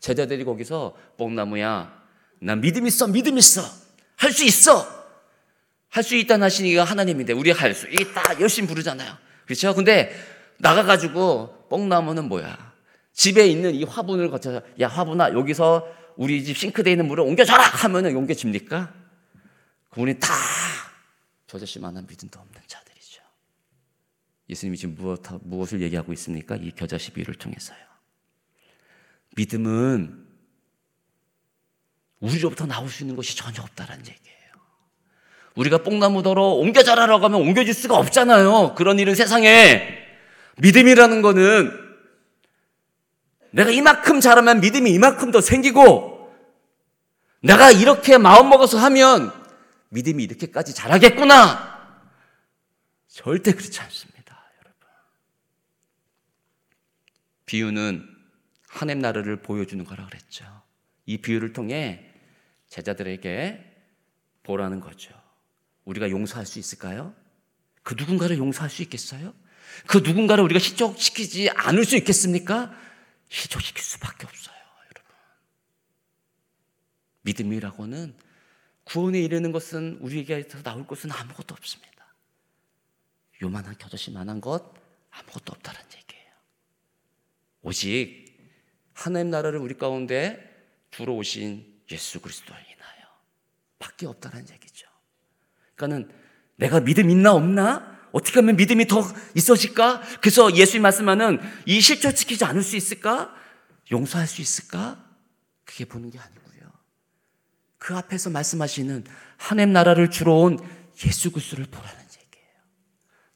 제자들이 0.00 0.44
거기서 0.44 0.96
뽕나무야, 1.16 2.02
나 2.40 2.56
믿음 2.56 2.86
있어, 2.86 3.06
믿음 3.06 3.38
있어, 3.38 3.62
할 4.22 4.32
수 4.32 4.44
있어. 4.44 5.02
할 5.88 6.02
수 6.02 6.14
있다는 6.14 6.44
하시니까 6.44 6.84
하나님인데 6.84 7.32
우리 7.32 7.50
할수 7.50 7.86
있다 7.88 8.40
열심히 8.40 8.68
부르잖아요. 8.68 9.18
그렇죠? 9.44 9.74
근데 9.74 10.14
나가가지고 10.58 11.66
뽕나무는 11.68 12.28
뭐야? 12.28 12.72
집에 13.12 13.46
있는 13.46 13.74
이 13.74 13.84
화분을 13.84 14.30
거쳐서 14.30 14.62
야 14.80 14.88
화분아 14.88 15.32
여기서 15.34 15.86
우리 16.16 16.44
집 16.44 16.56
싱크대에 16.56 16.92
있는 16.92 17.08
물을 17.08 17.24
옮겨줘라 17.24 17.62
하면은 17.62 18.16
옮겨집니까? 18.16 18.94
우리 19.96 20.18
다 20.18 20.28
저자씨만한 21.48 22.06
믿음도 22.06 22.40
없는 22.40 22.62
자들이죠. 22.66 23.22
예수님이 24.48 24.78
지금 24.78 24.94
무엇, 24.94 25.20
무엇을 25.42 25.82
얘기하고 25.82 26.12
있습니까? 26.14 26.56
이 26.56 26.70
겨자씨 26.70 27.12
비유를 27.12 27.34
통해서요. 27.34 27.78
믿음은 29.36 30.21
우리로부터 32.22 32.66
나올 32.66 32.88
수 32.88 33.02
있는 33.02 33.16
것이 33.16 33.36
전혀 33.36 33.60
없다는 33.60 33.98
얘기예요. 33.98 34.52
우리가 35.56 35.78
뽕나무더러 35.78 36.42
옮겨 36.42 36.82
자라라고 36.82 37.24
하면 37.24 37.40
옮겨질 37.40 37.74
수가 37.74 37.96
없잖아요. 37.96 38.74
그런 38.74 38.98
일은 38.98 39.14
세상에 39.14 39.98
믿음이라는 40.58 41.20
거는 41.20 41.70
내가 43.50 43.70
이만큼 43.70 44.20
잘하면 44.20 44.60
믿음이 44.60 44.90
이만큼 44.92 45.30
더 45.30 45.40
생기고 45.40 46.32
내가 47.40 47.70
이렇게 47.70 48.16
마음 48.18 48.48
먹어서 48.48 48.78
하면 48.78 49.32
믿음이 49.90 50.22
이렇게까지 50.22 50.74
잘하겠구나. 50.74 51.72
절대 53.08 53.52
그렇지 53.52 53.78
않습니다, 53.80 54.42
여러분. 54.58 54.88
비유는 57.44 58.08
하나님 58.68 59.02
나라를 59.02 59.42
보여주는 59.42 59.84
거라 59.84 60.06
그랬죠. 60.06 60.46
이 61.04 61.18
비유를 61.18 61.52
통해 61.52 62.11
제자들에게 62.72 63.70
보라는 64.44 64.80
거죠. 64.80 65.12
우리가 65.84 66.08
용서할 66.08 66.46
수 66.46 66.58
있을까요? 66.58 67.14
그 67.82 67.94
누군가를 67.94 68.38
용서할 68.38 68.70
수 68.70 68.80
있겠어요? 68.82 69.34
그 69.86 69.98
누군가를 69.98 70.42
우리가 70.44 70.58
희족시키지 70.58 71.50
않을 71.50 71.84
수 71.84 71.96
있겠습니까? 71.98 72.74
희족시킬 73.28 73.82
수밖에 73.82 74.26
없어요, 74.26 74.56
여러분. 74.56 75.14
믿음이라고는 77.22 78.16
구원에 78.84 79.20
이르는 79.20 79.52
것은 79.52 79.98
우리에게서 80.00 80.62
나올 80.62 80.86
것은 80.86 81.10
아무것도 81.12 81.54
없습니다. 81.54 81.92
요만한 83.42 83.76
겨자씨만한 83.76 84.40
것 84.40 84.72
아무것도 85.10 85.52
없다는 85.52 85.80
얘기예요. 85.80 86.32
오직 87.60 88.32
하나님 88.94 89.30
나라를 89.30 89.58
우리 89.58 89.76
가운데 89.76 90.48
들어오신 90.90 91.71
예수 91.90 92.20
그리스도를 92.20 92.60
인하여 92.60 93.06
밖에 93.78 94.06
없다는 94.06 94.46
얘기죠. 94.50 94.86
그러니까는 95.74 96.14
내가 96.56 96.80
믿음 96.80 97.10
있나 97.10 97.32
없나? 97.32 97.92
어떻게 98.12 98.40
하면 98.40 98.56
믿음이 98.56 98.86
더 98.86 99.02
있어질까? 99.34 100.02
그래서 100.20 100.54
예수님 100.54 100.82
말씀하는 100.82 101.40
이 101.66 101.80
실존시키지 101.80 102.44
않을 102.44 102.62
수 102.62 102.76
있을까? 102.76 103.34
용서할 103.90 104.26
수 104.26 104.42
있을까? 104.42 105.02
그게 105.64 105.86
보는 105.86 106.10
게 106.10 106.18
아니고요. 106.18 106.70
그 107.78 107.96
앞에서 107.96 108.30
말씀하시는 108.30 109.04
하나님 109.38 109.72
나라를 109.72 110.10
주러 110.10 110.34
온 110.34 110.58
예수 111.06 111.32
그리스도를 111.32 111.66
보라는 111.66 112.00
얘기예요. 112.00 112.54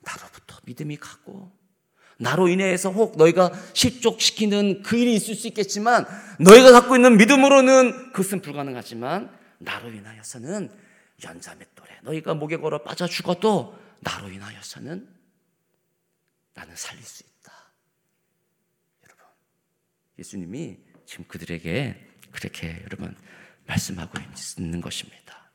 나로부터 0.00 0.60
믿음이 0.64 0.98
가고 0.98 1.55
나로 2.18 2.48
인해서 2.48 2.90
혹 2.90 3.16
너희가 3.16 3.52
실족시키는 3.74 4.82
그 4.82 4.96
일이 4.96 5.14
있을 5.14 5.34
수 5.34 5.46
있겠지만 5.48 6.06
너희가 6.40 6.72
갖고 6.72 6.96
있는 6.96 7.16
믿음으로는 7.16 8.12
그것은 8.12 8.40
불가능하지만 8.40 9.30
나로 9.58 9.90
인하여서는 9.90 10.70
연자맷돌에 11.22 12.00
너희가 12.02 12.34
목에 12.34 12.56
걸어 12.56 12.82
빠져 12.82 13.06
죽어도 13.06 13.78
나로 14.00 14.30
인하여서는 14.30 15.08
나는 16.54 16.76
살릴 16.76 17.02
수 17.04 17.22
있다. 17.22 17.52
여러분, 19.04 19.24
예수님이 20.18 20.78
지금 21.04 21.24
그들에게 21.28 22.06
그렇게 22.32 22.82
여러분 22.84 23.14
말씀하고 23.66 24.18
있는 24.58 24.80
것입니다. 24.80 25.50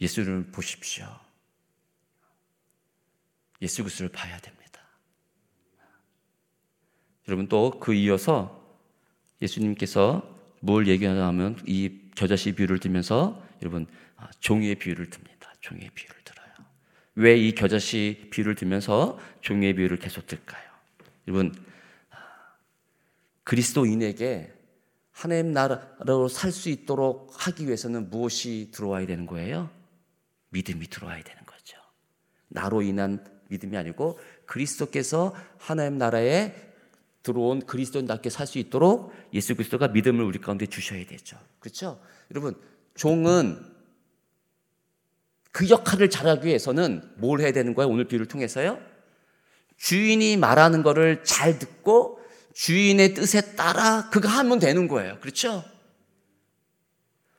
예수를 0.00 0.50
보십시오. 0.50 1.06
예수 3.62 3.82
그리스도를 3.82 4.10
봐야 4.10 4.38
됩니다. 4.38 4.80
여러분 7.28 7.46
또 7.48 7.78
그 7.78 7.94
이어서 7.94 8.58
예수님께서 9.42 10.38
뭘 10.60 10.88
얘기하냐면 10.88 11.58
이 11.66 12.10
겨자씨 12.14 12.52
비유를 12.54 12.78
들면서 12.80 13.42
여러분 13.62 13.86
아, 14.16 14.28
종이의 14.40 14.74
비유를 14.76 15.08
듭니다. 15.10 15.52
종이의 15.60 15.90
비유를 15.94 16.16
들어요. 16.24 16.48
왜 17.14 17.36
이 17.38 17.54
겨자씨 17.54 18.28
비유를 18.30 18.54
들면서 18.54 19.18
종이의 19.42 19.74
비유를 19.74 19.98
계속 19.98 20.26
들까요? 20.26 20.62
여러분 21.28 21.54
그리스도인에게 23.44 24.52
하나님 25.12 25.52
나라로 25.52 26.28
살 26.28 26.50
수 26.52 26.68
있도록 26.70 27.30
하기 27.46 27.66
위해서는 27.66 28.10
무엇이 28.10 28.70
들어와야 28.72 29.06
되는 29.06 29.26
거예요? 29.26 29.70
믿음이 30.50 30.86
들어와야 30.88 31.22
되는 31.22 31.44
거죠. 31.44 31.76
나로 32.48 32.82
인한 32.82 33.24
믿음이 33.50 33.76
아니고 33.76 34.18
그리스도께서 34.46 35.34
하나님 35.58 35.98
나라에 35.98 36.54
들어온 37.22 37.60
그리스도인답게 37.66 38.30
살 38.30 38.46
수 38.46 38.58
있도록 38.58 39.12
예수 39.34 39.54
그리스도가 39.54 39.88
믿음을 39.88 40.24
우리 40.24 40.38
가운데 40.40 40.66
주셔야 40.66 41.04
되죠. 41.06 41.36
그렇죠? 41.58 42.00
여러분, 42.30 42.54
종은 42.94 43.58
그 45.52 45.68
역할을 45.68 46.08
잘하기 46.10 46.46
위해서는 46.46 47.02
뭘 47.16 47.40
해야 47.40 47.52
되는 47.52 47.74
거예요? 47.74 47.90
오늘 47.90 48.04
비유를 48.06 48.26
통해서요? 48.26 48.80
주인이 49.76 50.36
말하는 50.36 50.82
거를 50.82 51.22
잘 51.24 51.58
듣고 51.58 52.20
주인의 52.54 53.14
뜻에 53.14 53.54
따라 53.56 54.08
그거 54.10 54.28
하면 54.28 54.58
되는 54.58 54.88
거예요. 54.88 55.18
그렇죠? 55.20 55.64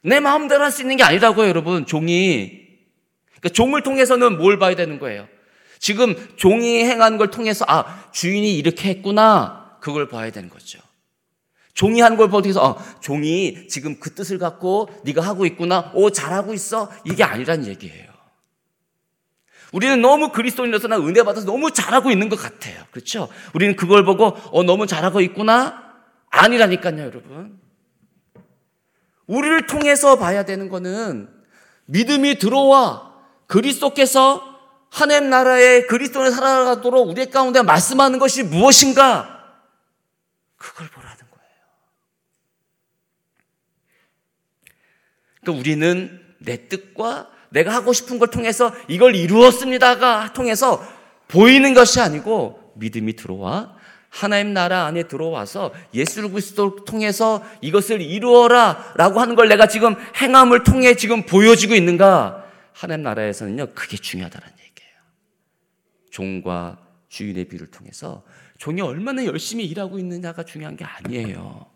내 0.04 0.19
마음대로 0.19 0.63
할 0.63 0.71
수 0.71 0.82
있는 0.82 0.97
게 0.97 1.04
아니라고요, 1.04 1.47
여러분. 1.47 1.86
종이. 1.86 2.67
그러니까 3.30 3.50
종을 3.50 3.84
통해서는 3.84 4.38
뭘 4.38 4.58
봐야 4.60 4.76
되는 4.76 5.00
거예요? 5.00 5.28
지금 5.82 6.15
종이 6.38 6.84
행한 6.86 7.17
걸 7.17 7.32
통해서 7.32 7.65
아, 7.67 8.06
주인이 8.12 8.56
이렇게 8.56 8.89
했구나. 8.89 9.78
그걸 9.82 10.08
봐야 10.08 10.30
되는 10.32 10.48
거죠. 10.48 10.80
종이 11.74 12.02
한 12.02 12.17
걸 12.17 12.30
보면서 12.30 12.63
아, 12.78 13.00
종이 13.02 13.67
지금 13.67 14.00
그 14.00 14.13
뜻을 14.13 14.38
갖고 14.38 14.89
네가 15.04 15.22
하고 15.22 15.46
있구나. 15.48 15.91
오, 15.96 16.12
잘하고 16.12 16.54
있어. 16.54 16.91
이게 17.04 17.24
아니란 17.24 17.65
얘기예요. 17.65 18.12
우리는 19.74 20.00
너무 20.02 20.32
그리스도인으로서 20.32 20.88
나 20.88 20.98
은혜 21.00 21.24
받아서 21.24 21.48
너무 21.48 21.72
잘하고 21.72 22.12
있는 22.12 22.30
것 22.30 22.36
같아요. 22.36 22.84
그렇죠? 22.91 23.28
우리는 23.56 23.76
그걸 23.76 24.06
보고 24.06 24.38
어 24.52 24.62
너무 24.63 24.86
잘하고 24.86 25.20
있구나 25.22 25.82
아니라니까요, 26.30 27.00
여러분. 27.00 27.60
우리를 29.26 29.65
통해서 29.65 30.20
봐야 30.20 30.46
되는 30.46 30.70
거는 30.70 31.28
믿음이 31.86 32.38
들어와 32.38 33.13
그리스도께서 33.48 34.50
하나님 34.91 35.30
나라의 35.30 35.88
그리스도를 35.88 36.32
살아가도록 36.32 37.10
우리 37.10 37.30
가운데 37.30 37.62
말씀하는 37.62 38.19
것이 38.19 38.43
무엇인가? 38.43 39.56
그걸 40.58 40.88
보라는 40.89 41.17
거예요. 41.17 41.49
그러니까 45.41 45.60
우리는 45.60 46.21
내 46.39 46.67
뜻과 46.67 47.30
내가 47.49 47.73
하고 47.73 47.93
싶은 47.93 48.19
걸 48.19 48.30
통해서 48.30 48.73
이걸 48.89 49.15
이루었습니다가 49.15 50.34
통해서 50.34 50.86
보이는 51.30 51.73
것이 51.73 52.01
아니고 52.01 52.73
믿음이 52.75 53.15
들어와 53.15 53.73
하나님 54.10 54.54
나라 54.54 54.86
안에 54.88 55.04
들어와서 55.04 55.73
예수 55.93 56.30
그리스도를 56.30 56.84
통해서 56.86 57.41
이것을 57.62 58.01
이루어라 58.01 58.93
라고 58.97 59.21
하는 59.21 59.36
걸 59.36 59.47
내가 59.47 59.67
지금 59.67 59.95
행함을 60.21 60.65
통해 60.65 60.95
지금 60.95 61.25
보여지고 61.25 61.75
있는가? 61.75 62.45
하나님 62.73 63.04
나라에서는요, 63.04 63.67
그게 63.73 63.95
중요하다는. 63.95 64.61
종과 66.12 66.88
주인의 67.10 67.45
비를 67.45 67.67
통해서 67.67 68.24
종이 68.58 68.82
얼마나 68.82 69.26
열심히 69.26 69.65
일하고 69.65 69.97
있느냐가 69.97 70.43
중요한 70.43 70.76
게 70.76 70.86
아니에요. 70.86 71.69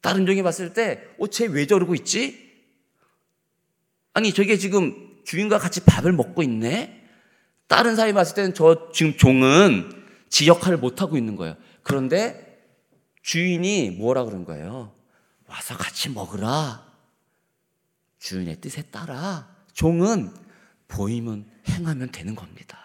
다른 0.00 0.24
종이 0.24 0.42
봤을 0.42 0.72
때, 0.72 1.06
어, 1.18 1.26
쟤왜 1.26 1.66
저러고 1.66 1.94
있지? 1.94 2.50
아니, 4.14 4.32
저게 4.32 4.56
지금 4.56 5.20
주인과 5.24 5.58
같이 5.58 5.84
밥을 5.84 6.12
먹고 6.12 6.42
있네? 6.42 7.06
다른 7.66 7.94
사람이 7.94 8.14
봤을 8.14 8.34
때는 8.34 8.54
저 8.54 8.90
지금 8.92 9.16
종은 9.16 10.04
지 10.30 10.46
역할을 10.48 10.78
못하고 10.78 11.16
있는 11.18 11.36
거예요. 11.36 11.56
그런데 11.82 12.64
주인이 13.22 13.90
뭐라 13.90 14.24
그런 14.24 14.44
거예요? 14.44 14.94
와서 15.46 15.76
같이 15.76 16.08
먹으라. 16.08 16.88
주인의 18.18 18.60
뜻에 18.60 18.82
따라 18.82 19.54
종은 19.72 20.32
보이면 20.90 21.50
행하면 21.68 22.10
되는 22.10 22.34
겁니다. 22.34 22.78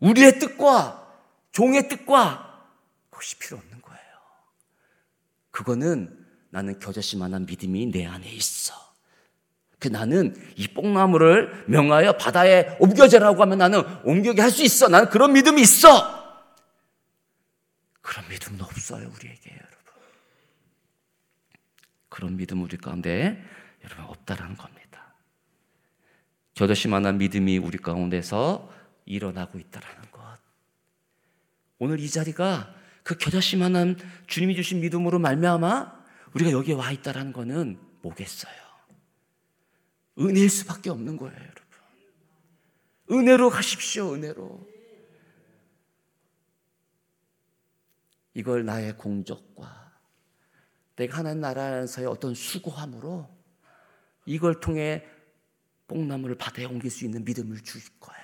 우리의 0.00 0.38
뜻과 0.38 1.08
종의 1.52 1.88
뜻과 1.88 2.68
그것이 3.10 3.38
필요 3.38 3.58
없는 3.58 3.82
거예요. 3.82 4.00
그거는 5.50 6.26
나는 6.50 6.78
겨자씨만한 6.78 7.46
믿음이 7.46 7.86
내 7.86 8.06
안에 8.06 8.28
있어. 8.30 8.74
그 9.78 9.88
나는 9.88 10.34
이 10.56 10.68
뽕나무를 10.68 11.64
명하여 11.68 12.18
바다에 12.18 12.76
옮겨져라고 12.78 13.42
하면 13.42 13.58
나는 13.58 13.82
옮겨게 14.04 14.42
할 14.42 14.50
수 14.50 14.62
있어. 14.62 14.88
나는 14.88 15.08
그런 15.08 15.32
믿음이 15.32 15.60
있어. 15.62 16.20
그런 18.02 18.28
믿음은 18.28 18.60
없어요, 18.60 19.10
우리에게, 19.14 19.50
여러분. 19.52 19.78
그런 22.08 22.36
믿음 22.36 22.62
우리 22.62 22.76
가운데 22.76 23.42
여러분 23.84 24.04
없다라는 24.06 24.56
겁니다. 24.56 24.79
겨자씨만한 26.60 27.16
믿음이 27.16 27.56
우리 27.56 27.78
가운데서 27.78 28.70
일어나고 29.06 29.58
있다라는 29.58 30.10
것. 30.10 30.20
오늘 31.78 31.98
이 32.00 32.10
자리가 32.10 32.74
그 33.02 33.16
겨자씨만한 33.16 33.96
주님이 34.26 34.54
주신 34.56 34.80
믿음으로 34.80 35.18
말미암아 35.20 36.04
우리가 36.34 36.50
여기에 36.50 36.74
와 36.74 36.92
있다라는 36.92 37.32
것은 37.32 37.80
뭐겠어요? 38.02 38.52
은혜일 40.18 40.50
수밖에 40.50 40.90
없는 40.90 41.16
거예요, 41.16 41.34
여러분. 41.34 41.62
은혜로 43.10 43.48
가십시오, 43.48 44.12
은혜로. 44.12 44.68
이걸 48.34 48.66
나의 48.66 48.98
공적과 48.98 49.92
내가 50.96 51.20
하나님 51.20 51.40
나라에서의 51.40 52.06
어떤 52.06 52.34
수고함으로 52.34 53.34
이걸 54.26 54.60
통해 54.60 55.06
뽕나무를 55.90 56.36
바다에 56.36 56.64
옮길 56.64 56.88
수 56.90 57.04
있는 57.04 57.24
믿음을 57.24 57.60
줄 57.62 57.80
거야. 57.98 58.16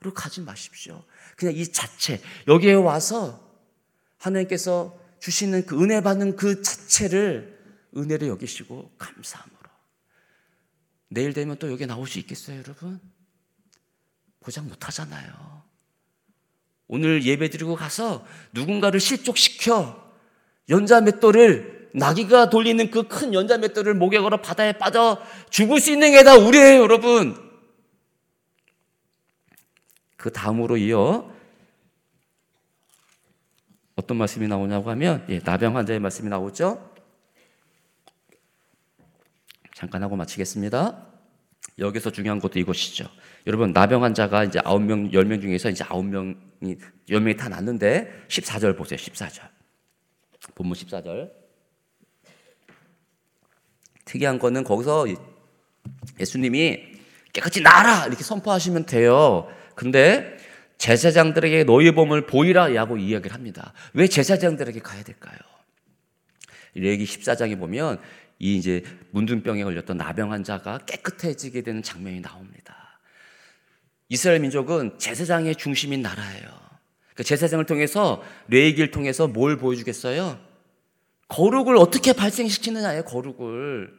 그리고 0.00 0.14
가지 0.14 0.40
마십시오. 0.40 1.04
그냥 1.36 1.54
이 1.54 1.64
자체, 1.70 2.20
여기에 2.48 2.74
와서 2.74 3.48
하나님께서 4.18 4.98
주시는 5.20 5.66
그 5.66 5.80
은혜 5.80 6.00
받는 6.00 6.34
그 6.34 6.62
자체를 6.62 7.60
은혜를 7.96 8.26
여기시고 8.26 8.96
감사함으로. 8.98 9.70
내일 11.08 11.32
되면 11.32 11.56
또 11.58 11.70
여기 11.70 11.86
나올 11.86 12.08
수 12.08 12.18
있겠어요, 12.18 12.58
여러분? 12.58 13.00
보장 14.40 14.66
못 14.66 14.88
하잖아요. 14.88 15.62
오늘 16.88 17.24
예배 17.24 17.50
드리고 17.50 17.76
가서 17.76 18.26
누군가를 18.52 18.98
실족시켜 18.98 20.12
연자 20.68 21.00
맷돌을 21.00 21.81
나귀가 21.94 22.48
돌리는 22.50 22.90
그 22.90 23.02
큰 23.08 23.34
연자 23.34 23.58
맷돌을 23.58 23.94
목에 23.94 24.18
걸어 24.18 24.40
바다에 24.40 24.72
빠져 24.78 25.20
죽을 25.50 25.80
수 25.80 25.90
있는 25.92 26.12
게 26.12 26.22
다 26.22 26.36
우리예요, 26.36 26.82
여러분. 26.82 27.36
그 30.16 30.30
다음으로 30.32 30.76
이어 30.76 31.30
어떤 33.96 34.16
말씀이 34.16 34.46
나오냐고 34.48 34.88
하면 34.90 35.24
예, 35.28 35.40
나병 35.40 35.76
환자의 35.76 35.98
말씀이 36.00 36.28
나오죠. 36.28 36.90
잠깐 39.74 40.02
하고 40.02 40.16
마치겠습니다. 40.16 41.06
여기서 41.78 42.10
중요한 42.10 42.38
것도 42.38 42.58
이것이죠. 42.58 43.06
여러분 43.46 43.72
나병 43.72 44.04
환자가 44.04 44.44
이제 44.44 44.60
9명, 44.60 45.12
10명 45.12 45.40
중에서 45.40 45.68
이제 45.70 45.82
9명이 45.84 46.78
10명이 47.08 47.36
다 47.36 47.48
났는데 47.48 48.24
14절 48.28 48.76
보세요. 48.76 48.96
14절. 48.96 49.48
본문 50.54 50.76
14절. 50.76 51.41
특이한 54.04 54.38
거는 54.38 54.64
거기서 54.64 55.06
예수님이 56.20 56.92
깨끗이 57.32 57.62
나라 57.62 58.06
이렇게 58.06 58.22
선포하시면 58.22 58.86
돼요. 58.86 59.48
근데 59.74 60.36
제사장들에게 60.78 61.64
너희 61.64 61.92
범을 61.92 62.26
보이라라고 62.26 62.98
이야기를 62.98 63.34
합니다. 63.34 63.72
왜 63.94 64.08
제사장들에게 64.08 64.80
가야 64.80 65.02
될까요? 65.02 65.38
레기 66.74 67.04
14장에 67.04 67.58
보면 67.58 68.00
이 68.38 68.56
이제 68.56 68.82
문둥병에 69.12 69.62
걸렸던 69.62 69.96
나병 69.96 70.32
환자가 70.32 70.78
깨끗해지게 70.78 71.62
되는 71.62 71.82
장면이 71.82 72.20
나옵니다. 72.22 73.00
이스라엘 74.08 74.40
민족은 74.40 74.98
제사장의 74.98 75.56
중심인 75.56 76.02
나라예요. 76.02 76.62
그 77.14 77.22
제사장을 77.22 77.64
통해서 77.66 78.22
레이기를 78.48 78.90
통해서 78.90 79.28
뭘 79.28 79.56
보여주겠어요? 79.56 80.38
거룩을 81.32 81.76
어떻게 81.76 82.12
발생시키느냐예요. 82.12 83.04
거룩을. 83.04 83.90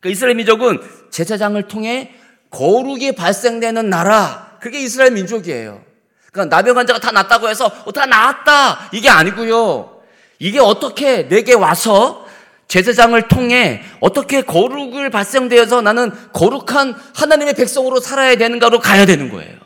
그러니까 0.00 0.10
이스라엘 0.10 0.34
민족은 0.34 0.80
제사장을 1.10 1.60
통해 1.68 2.12
거룩이 2.50 3.12
발생되는 3.12 3.88
나라. 3.88 4.58
그게 4.60 4.80
이스라엘 4.80 5.12
민족이에요. 5.12 5.84
그러니까 6.32 6.56
나병 6.56 6.76
환자가 6.76 6.98
다 6.98 7.12
낫다고 7.12 7.48
해서 7.48 7.66
어, 7.84 7.92
다 7.92 8.06
나았다 8.06 8.90
이게 8.92 9.08
아니고요. 9.08 10.02
이게 10.40 10.58
어떻게 10.58 11.28
내게 11.28 11.54
와서 11.54 12.26
제사장을 12.66 13.20
통해 13.28 13.82
어떻게 14.00 14.42
거룩을 14.42 15.10
발생되어서 15.10 15.80
나는 15.80 16.10
거룩한 16.32 16.94
하나님의 17.14 17.54
백성으로 17.54 18.00
살아야 18.00 18.36
되는가로 18.36 18.80
가야 18.80 19.06
되는 19.06 19.30
거예요. 19.30 19.58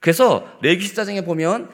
그래서 0.00 0.48
레기 0.62 0.86
14장에 0.86 1.24
보면 1.24 1.64
어, 1.64 1.68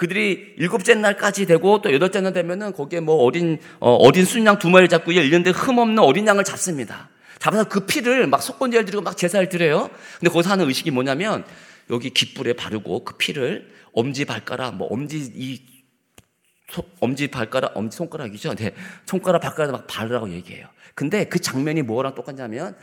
그들이 0.00 0.54
일곱째 0.56 0.94
날까지 0.94 1.44
되고 1.44 1.82
또 1.82 1.92
여덟째 1.92 2.22
날 2.22 2.32
되면은 2.32 2.72
거기에 2.72 3.00
뭐 3.00 3.16
어린 3.16 3.58
어, 3.80 3.92
어린 3.96 4.24
순양 4.24 4.58
두 4.58 4.70
마리 4.70 4.88
잡고 4.88 5.12
1년대 5.12 5.52
흠 5.54 5.78
없는 5.78 5.98
어린 5.98 6.26
양을 6.26 6.42
잡습니다. 6.42 7.10
잡아서 7.38 7.64
그 7.64 7.84
피를 7.84 8.26
막 8.26 8.42
속건제를 8.42 8.86
드리고 8.86 9.02
막 9.02 9.14
제사를 9.18 9.46
드려요. 9.50 9.90
근데 10.18 10.32
거기서 10.32 10.48
하는 10.48 10.66
의식이 10.68 10.90
뭐냐면 10.90 11.44
여기 11.90 12.08
깃불에 12.08 12.54
바르고 12.54 13.04
그 13.04 13.18
피를 13.18 13.70
엄지 13.92 14.24
발가락 14.24 14.76
뭐 14.76 14.88
엄지 14.88 15.18
이 15.34 15.60
엄지 17.00 17.28
발가락, 17.28 17.76
엄지 17.76 17.98
손가락이죠. 17.98 18.54
네. 18.54 18.72
손가락, 19.04 19.40
발가락 19.40 19.72
막 19.72 19.86
바르라고 19.86 20.30
얘기해요. 20.30 20.66
근데 20.94 21.24
그 21.24 21.40
장면이 21.40 21.82
뭐랑 21.82 22.14
똑같냐면 22.14 22.74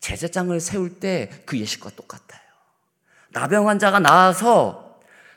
제사장을 0.00 0.60
세울 0.60 1.00
때 1.00 1.30
그 1.46 1.58
예식과 1.58 1.88
똑같아요. 1.96 2.42
나병 3.30 3.66
환자가 3.66 3.98
나와서 3.98 4.85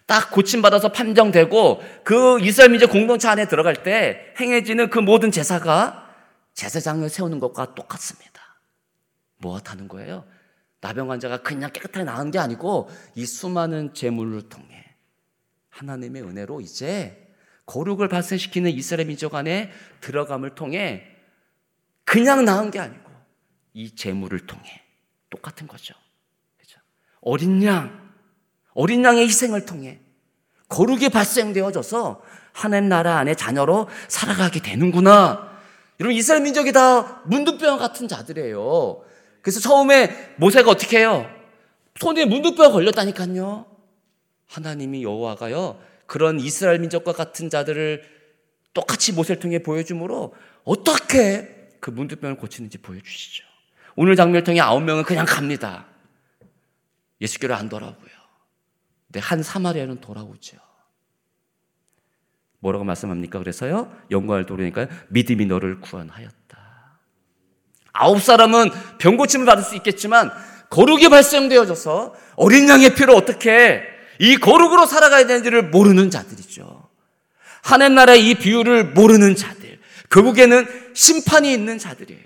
딱 0.09 0.31
고침받아서 0.31 0.91
판정되고 0.91 1.83
그 2.03 2.39
이스라엘 2.39 2.71
민족 2.71 2.89
공동체 2.89 3.27
안에 3.27 3.47
들어갈 3.47 3.83
때 3.83 4.33
행해지는 4.39 4.89
그 4.89 4.97
모든 4.97 5.29
제사가 5.29 6.09
제사장을 6.55 7.07
세우는 7.07 7.39
것과 7.39 7.75
똑같습니다. 7.75 8.41
다는 9.63 9.87
거예요? 9.87 10.25
나병 10.81 11.11
환자가 11.11 11.43
그냥 11.43 11.71
깨끗하게 11.71 12.05
나은 12.05 12.31
게 12.31 12.39
아니고 12.39 12.89
이 13.13 13.23
수많은 13.23 13.93
제물을 13.93 14.49
통해 14.49 14.95
하나님의 15.69 16.23
은혜로 16.23 16.61
이제 16.61 17.31
거룩을 17.67 18.07
발생시키는 18.07 18.71
이스라엘 18.71 19.05
민족 19.05 19.35
안에 19.35 19.71
들어감을 20.01 20.55
통해 20.55 21.05
그냥 22.03 22.45
나은 22.45 22.71
게 22.71 22.79
아니고 22.79 23.11
이 23.73 23.93
재물을 23.93 24.39
통해 24.47 24.63
똑같은 25.29 25.67
거죠. 25.67 25.93
그렇죠? 26.57 26.79
어린 27.21 27.63
양, 27.63 28.08
어린 28.79 29.03
양의 29.03 29.25
희생을 29.25 29.65
통해 29.65 29.99
거룩이 30.69 31.09
발생되어져서 31.09 32.21
하나님 32.53 32.87
나라 32.87 33.17
안에 33.17 33.35
자녀로 33.35 33.89
살아가게 34.07 34.61
되는구나. 34.61 35.49
여러분 35.99 36.15
이스라엘 36.15 36.43
민족이 36.43 36.71
다 36.71 37.21
문둥병 37.25 37.77
같은 37.77 38.07
자들이에요. 38.07 39.03
그래서 39.41 39.59
처음에 39.59 40.33
모세가 40.37 40.71
어떻게 40.71 40.99
해요? 40.99 41.29
손에 41.99 42.23
문둥병 42.23 42.71
걸렸다니까요. 42.71 43.65
하나님이 44.47 45.03
여호와가요 45.03 45.77
그런 46.05 46.39
이스라엘 46.39 46.79
민족과 46.79 47.11
같은 47.11 47.49
자들을 47.49 48.01
똑같이 48.73 49.11
모세를 49.11 49.41
통해 49.41 49.61
보여주므로 49.61 50.33
어떻게 50.63 51.67
그 51.81 51.89
문둥병을 51.89 52.37
고치는지 52.37 52.77
보여주시죠. 52.77 53.43
오늘 53.97 54.15
장면을 54.15 54.45
통해 54.45 54.61
아홉 54.61 54.81
명은 54.83 55.03
그냥 55.03 55.25
갑니다. 55.25 55.85
예수께로 57.19 57.53
안 57.55 57.67
돌아오고요. 57.67 58.18
근데 59.09 59.19
한 59.19 59.41
사마리아는 59.41 60.01
돌아오죠. 60.01 60.57
뭐라고 62.59 62.83
말씀합니까? 62.83 63.39
그래서요, 63.39 63.91
영광을 64.11 64.45
돌리니까 64.45 64.87
믿음이 65.09 65.45
너를 65.47 65.81
구원하였다. 65.81 66.99
아홉 67.93 68.21
사람은 68.21 68.69
병 68.99 69.17
고침을 69.17 69.45
받을 69.45 69.63
수 69.63 69.75
있겠지만 69.75 70.31
거룩이 70.69 71.09
발생되어져서 71.09 72.13
어린 72.35 72.69
양의 72.69 72.93
피로 72.93 73.15
어떻게 73.15 73.83
이 74.19 74.37
거룩으로 74.37 74.85
살아가야 74.85 75.25
되는지를 75.25 75.69
모르는 75.69 76.11
자들이죠. 76.11 76.87
하나님 77.63 77.95
나라의 77.95 78.29
이 78.29 78.35
비유를 78.35 78.91
모르는 78.91 79.35
자들. 79.35 79.79
결국에는 80.09 80.93
심판이 80.93 81.51
있는 81.51 81.77
자들이에요. 81.77 82.23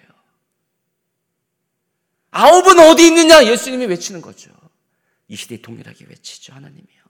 아홉은 2.32 2.80
어디 2.80 3.08
있느냐? 3.08 3.46
예수님이 3.46 3.86
외치는 3.86 4.22
거죠. 4.22 4.52
이 5.28 5.36
시대에 5.36 5.62
동일하게 5.62 6.06
외치죠. 6.10 6.54
하나님이요. 6.54 7.04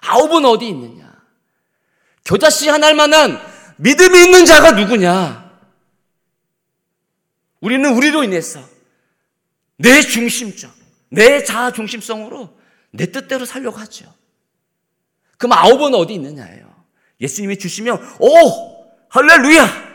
아홉은 0.00 0.44
어디 0.44 0.68
있느냐? 0.68 1.12
겨자씨 2.24 2.68
하나 2.68 2.88
할 2.88 2.94
만한 2.94 3.40
믿음이 3.76 4.24
있는 4.24 4.44
자가 4.44 4.72
누구냐? 4.72 5.48
우리는 7.60 7.94
우리로 7.94 8.24
인해서 8.24 8.62
내 9.76 10.00
중심적, 10.00 10.72
내 11.10 11.42
자아 11.44 11.72
중심성으로 11.72 12.58
내 12.90 13.06
뜻대로 13.06 13.44
살려고 13.44 13.76
하죠. 13.78 14.12
그럼 15.36 15.52
아홉은 15.52 15.94
어디 15.94 16.14
있느냐예요. 16.14 16.68
예수님이 17.20 17.58
주시면 17.58 18.16
오 18.20 18.78
할렐루야. 19.08 19.88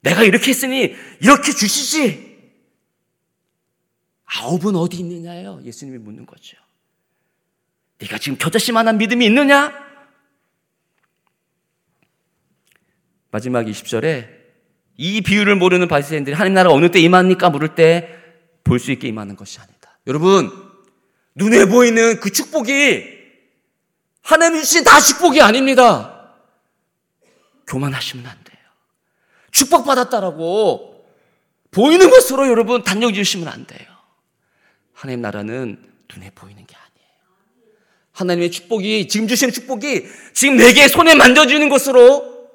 내가 0.00 0.22
이렇게 0.22 0.50
했으니 0.50 0.94
이렇게 1.20 1.52
주시지. 1.52 2.25
아홉은 4.26 4.74
어디 4.76 4.98
있느냐예요. 4.98 5.60
예수님이 5.64 5.98
묻는 5.98 6.26
거죠. 6.26 6.56
네가 7.98 8.18
지금 8.18 8.36
겨자씨만한 8.38 8.98
믿음이 8.98 9.24
있느냐? 9.26 9.72
마지막 13.30 13.64
20절에 13.64 14.28
이 14.98 15.20
비유를 15.20 15.56
모르는 15.56 15.88
바리새인들이 15.88 16.34
하나님 16.34 16.54
나라 16.54 16.70
어느 16.70 16.90
때 16.90 17.00
임합니까 17.00 17.50
물을 17.50 17.74
때 17.74 18.16
볼 18.66 18.80
수 18.80 18.90
있게 18.90 19.06
임하는 19.08 19.36
것이 19.36 19.60
아니다. 19.60 19.96
여러분 20.08 20.50
눈에 21.36 21.66
보이는 21.66 22.18
그 22.18 22.32
축복이 22.32 23.14
하나님 24.22 24.60
주신 24.60 24.82
다 24.82 24.98
축복이 25.00 25.40
아닙니다. 25.40 26.34
교만하시면 27.68 28.26
안 28.26 28.36
돼요. 28.42 28.58
축복받았다라고 29.52 31.06
보이는 31.70 32.10
것으로 32.10 32.48
여러분 32.48 32.82
단정 32.82 33.14
지으시면 33.14 33.46
안 33.46 33.66
돼요. 33.66 33.86
하나님 34.96 35.20
나라는 35.20 35.76
눈에 36.12 36.30
보이는 36.30 36.66
게 36.66 36.74
아니에요. 36.74 37.10
하나님의 38.12 38.50
축복이 38.50 39.08
지금 39.08 39.28
주시는 39.28 39.52
축복이 39.52 40.06
지금 40.32 40.56
내게 40.56 40.88
손에 40.88 41.14
만져지는 41.14 41.68
것으로 41.68 42.48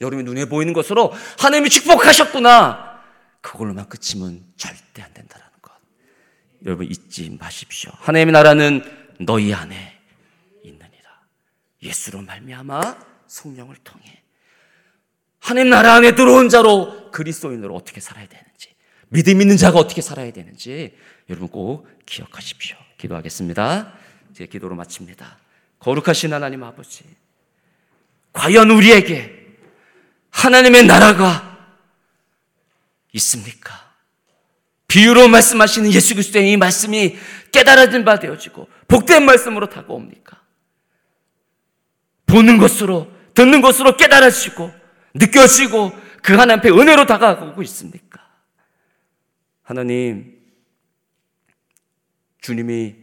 여러분의 0.00 0.24
눈에 0.24 0.44
보이는 0.48 0.72
것으로 0.72 1.12
하나님이 1.40 1.68
축복하셨구나. 1.68 3.02
그걸로만 3.40 3.88
끝이면 3.88 4.44
절대 4.56 5.02
안 5.02 5.12
된다라는 5.12 5.52
것. 5.60 5.72
여러분 6.64 6.86
잊지 6.86 7.36
마십시오. 7.38 7.90
하나님의 7.96 8.32
나라는 8.32 9.16
너희 9.18 9.52
안에 9.52 10.00
있느니라. 10.62 11.20
예수로 11.82 12.22
말미암아 12.22 12.96
성령을 13.26 13.74
통해 13.82 14.22
하나님 15.40 15.70
나라 15.70 15.94
안에 15.94 16.14
들어온 16.14 16.48
자로 16.48 17.10
그리스도인으로 17.10 17.74
어떻게 17.74 18.00
살아야 18.00 18.28
되는지 18.28 18.77
믿음 19.08 19.40
있는 19.40 19.56
자가 19.56 19.78
어떻게 19.78 20.00
살아야 20.00 20.30
되는지 20.32 20.96
여러분 21.30 21.48
꼭 21.48 21.88
기억하십시오. 22.06 22.76
기도하겠습니다. 22.98 23.92
제 24.34 24.46
기도로 24.46 24.74
마칩니다. 24.76 25.38
거룩하신 25.78 26.32
하나님 26.32 26.62
아버지, 26.64 27.04
과연 28.32 28.70
우리에게 28.70 29.46
하나님의 30.30 30.86
나라가 30.86 31.58
있습니까? 33.12 33.88
비유로 34.88 35.28
말씀하시는 35.28 35.92
예수 35.92 36.14
그리스도의 36.14 36.52
이 36.52 36.56
말씀이 36.56 37.16
깨달아진 37.52 38.04
바 38.04 38.18
되어지고 38.18 38.68
복된 38.88 39.24
말씀으로 39.24 39.68
다가옵니까? 39.68 40.40
보는 42.26 42.58
것으로 42.58 43.10
듣는 43.34 43.60
것으로 43.60 43.96
깨달아지고 43.96 44.72
느껴지고 45.14 45.92
그 46.22 46.32
하나님 46.34 46.58
앞에 46.58 46.70
은혜로 46.70 47.06
다가오고 47.06 47.62
있습니까? 47.62 48.17
하나님 49.68 50.40
주님이 52.40 52.96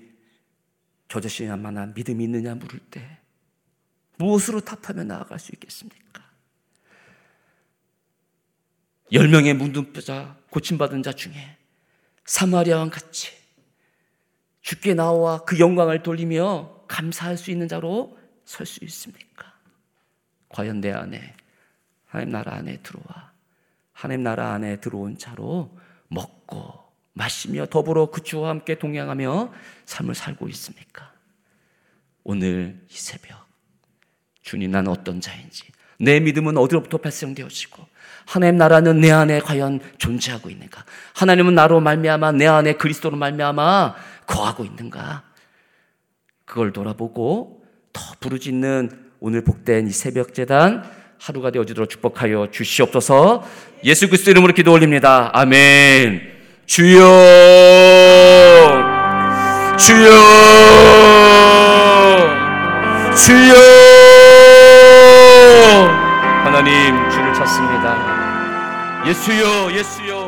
겨자씨야만한 1.10 1.94
믿음이 1.94 2.24
있느냐 2.24 2.56
물을 2.56 2.80
때 2.90 3.20
무엇으로 4.18 4.62
답하며 4.62 5.04
나아갈 5.04 5.38
수 5.38 5.52
있겠습니까? 5.54 6.24
열 9.12 9.28
명의 9.28 9.54
문둥자 9.54 10.40
고침받은 10.50 11.04
자 11.04 11.12
중에 11.14 11.36
사마리아와 12.26 12.90
같이 12.90 13.30
죽게 14.62 14.96
나와 14.96 15.46
그 15.46 15.60
영광을 15.60 16.02
돌리며 16.02 16.86
감사할 16.88 17.38
수 17.38 17.52
있는 17.52 17.68
자로 17.68 18.18
설 18.44 18.66
수 18.66 18.84
있습니까? 18.86 19.54
과연 20.50 20.82
내 20.82 20.92
안에 20.92 21.36
하나님 22.08 22.32
나라 22.32 22.56
안에 22.56 22.82
들어와 22.82 23.34
하나님 23.92 24.24
나라 24.24 24.54
안에 24.54 24.80
들어온 24.80 25.20
자로 25.20 25.85
먹고 26.08 26.86
마시며 27.14 27.66
더불어 27.68 28.12
그 28.12 28.24
주와 28.24 28.50
함께 28.50 28.76
동행하며 28.76 29.54
삶을 29.86 30.16
살고 30.16 30.50
있습니까? 30.50 31.12
오늘 32.24 32.82
이 32.90 32.94
새벽 32.94 33.46
주님 34.42 34.72
나는 34.72 34.92
어떤 34.92 35.22
자인지 35.22 35.64
내 36.00 36.20
믿음은 36.20 36.58
어디로부터 36.58 36.98
발생되어지고 36.98 37.86
하나님 38.26 38.58
나라는 38.58 39.00
내 39.00 39.12
안에 39.12 39.40
과연 39.40 39.80
존재하고 39.98 40.50
있는가? 40.50 40.84
하나님은 41.14 41.56
나로 41.56 41.80
말미암아 41.80 42.34
내 42.34 42.48
안에 42.48 42.74
그리스도로 42.74 43.16
말미암아 43.18 43.96
거하고 44.26 44.66
있는가? 44.66 45.24
그걸 46.46 46.74
돌아보고 46.74 47.64
더 47.94 48.02
부르짖는 48.20 49.12
오늘 49.20 49.44
복된 49.44 49.88
이 49.88 49.92
새벽 49.92 50.34
재단 50.34 50.84
하루가 51.26 51.50
되어지도록 51.50 51.90
축복하여 51.90 52.50
주시옵소서. 52.52 53.44
예수 53.84 54.08
그리스도 54.08 54.30
이름으로 54.30 54.54
기도 54.54 54.72
올립니다. 54.74 55.32
아멘. 55.34 56.22
주여 56.68 57.00
주여 59.76 60.10
주여 63.16 63.56
하나님 66.44 67.10
주를 67.10 67.34
찾습니다 67.34 69.04
예수여 69.08 69.72
예수여 69.72 70.25